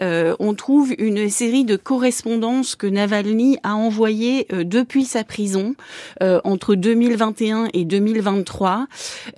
on 0.00 0.54
trouve 0.54 0.94
une 0.98 1.28
série 1.28 1.64
de 1.64 1.76
correspondances 1.76 2.76
que 2.76 2.86
Navalny 2.86 3.58
a 3.62 3.74
envoyées 3.74 4.46
euh, 4.52 4.64
depuis 4.64 5.04
sa 5.04 5.24
prison 5.24 5.74
euh, 6.15 6.15
entre 6.44 6.74
2021 6.74 7.68
et 7.72 7.84
2023. 7.84 8.86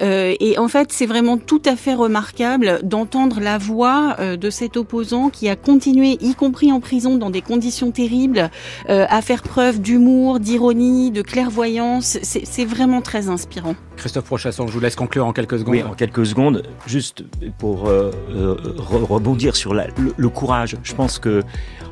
Euh, 0.00 0.34
et 0.40 0.58
en 0.58 0.68
fait, 0.68 0.92
c'est 0.92 1.06
vraiment 1.06 1.38
tout 1.38 1.62
à 1.64 1.76
fait 1.76 1.94
remarquable 1.94 2.80
d'entendre 2.82 3.40
la 3.40 3.58
voix 3.58 4.16
de 4.18 4.50
cet 4.50 4.76
opposant 4.76 5.30
qui 5.30 5.48
a 5.48 5.56
continué, 5.56 6.18
y 6.20 6.34
compris 6.34 6.72
en 6.72 6.80
prison, 6.80 7.16
dans 7.16 7.30
des 7.30 7.42
conditions 7.42 7.90
terribles, 7.90 8.50
à 8.88 9.22
faire 9.22 9.42
preuve 9.42 9.80
d'humour, 9.80 10.40
d'ironie, 10.40 11.10
de 11.10 11.22
clairvoyance. 11.22 12.18
C'est 12.22 12.64
vraiment 12.64 13.02
très 13.02 13.28
inspirant. 13.28 13.74
Christophe 13.96 14.24
Prochasson, 14.24 14.66
je 14.66 14.72
vous 14.72 14.80
laisse 14.80 14.96
conclure 14.96 15.26
en 15.26 15.32
quelques 15.32 15.58
secondes. 15.58 15.74
Oui, 15.74 15.82
en 15.82 15.94
quelques 15.94 16.26
secondes, 16.26 16.62
juste 16.86 17.24
pour 17.58 17.90
rebondir 18.28 19.56
sur 19.56 19.74
la, 19.74 19.86
le, 20.16 20.28
courage. 20.28 20.76
Je 20.82 20.94
pense 20.94 21.18
que 21.18 21.42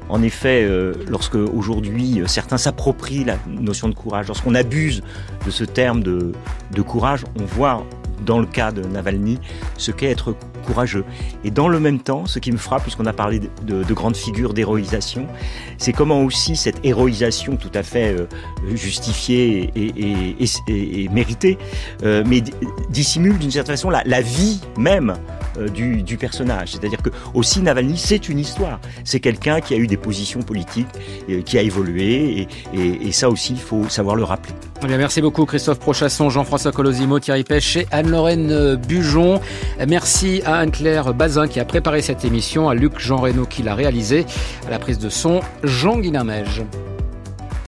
en 0.09 0.23
effet, 0.23 0.65
euh, 0.65 0.93
lorsque 1.09 1.35
aujourd'hui 1.35 2.21
euh, 2.21 2.27
certains 2.27 2.59
s'approprient 2.59 3.25
la 3.25 3.39
notion 3.47 3.89
de 3.89 3.95
courage, 3.95 4.29
lorsqu'on 4.29 4.55
abuse 4.55 5.03
de 5.45 5.51
ce 5.51 5.65
terme 5.65 6.03
de, 6.03 6.33
courage, 6.83 7.25
on 7.41 7.45
voit 7.45 7.85
dans 8.25 8.39
le 8.39 8.47
cas 8.47 8.73
de 8.73 8.83
Navalny, 8.83 9.39
ce 9.77 9.91
qu'est 9.91 10.11
être 10.11 10.35
courageux. 10.67 11.05
Et 11.45 11.51
dans 11.51 11.69
le 11.69 11.79
même 11.79 12.01
temps, 12.01 12.27
ce 12.27 12.39
qui 12.39 12.51
me 12.51 12.57
frappe, 12.57 12.83
puisqu'on 12.83 13.07
a 13.07 13.13
parlé 13.13 13.39
de, 13.39 13.83
de, 13.83 13.95
grandes 13.95 14.17
figures 14.17 14.55
d'héroïsation, 14.55 15.27
c'est 15.79 15.93
comment 15.93 16.23
aussi 16.23 16.57
cette 16.57 16.85
héroïsation 16.85 17.57
tout 17.57 17.71
à 17.75 17.83
fait 17.83 18.17
euh, 18.17 18.27
justifiée 18.75 19.71
et, 19.77 21.09
méritée, 21.11 21.59
mais 22.03 22.43
dissimule 22.91 23.39
d'une 23.39 23.51
certaine 23.51 23.77
façon 23.77 23.91
la, 23.91 24.21
vie 24.21 24.61
même 24.79 25.15
du, 25.73 26.03
du, 26.03 26.17
personnage. 26.17 26.73
C'est-à-dire 26.73 27.03
que 27.03 27.11
aussi 27.35 27.61
Navalny, 27.61 27.99
c'est 27.99 28.29
une 28.29 28.39
histoire. 28.39 28.81
C'est 29.05 29.21
quelqu'un 29.21 29.61
qui 29.61 29.75
a 29.75 29.77
eu 29.77 29.87
des 29.87 29.97
positions 29.97 30.41
politiques, 30.41 30.89
qui 31.45 31.59
a 31.59 31.63
évolué, 31.63 32.49
et, 32.75 33.13
ça 33.13 33.31
aussi, 33.31 33.53
il 33.53 33.61
faut 33.61 33.89
savoir 33.89 34.17
le 34.17 34.25
rappeler. 34.25 34.55
Eh 34.83 34.87
bien, 34.87 34.99
merci 34.99 35.23
beaucoup 35.23 35.47
Christophe 35.47 35.79
Prochasson, 35.79 36.29
Jean-François 36.29 36.73
Colosimo, 36.73 37.19
Thierry 37.19 37.45
Pêche 37.45 37.77
et 37.77 37.87
Anne-Lorraine 37.91 38.77
Bujon. 38.77 39.41
Merci 39.87 40.43
à 40.45 40.57
Anne-Claire 40.57 41.15
Bazin 41.15 41.49
qui 41.49 41.61
a 41.61 41.65
préparé 41.65 42.03
cette 42.03 42.25
émission, 42.25 42.69
à 42.69 42.75
Luc 42.75 42.99
Jean 42.99 43.17
Reynaud 43.17 43.47
qui 43.47 43.63
l'a 43.63 43.75
réalisé, 43.75 44.27
à 44.67 44.71
la 44.71 44.79
prise 44.79 44.99
de 44.99 45.09
son, 45.09 45.41
Jean 45.63 45.99
Guilamège. 45.99 46.63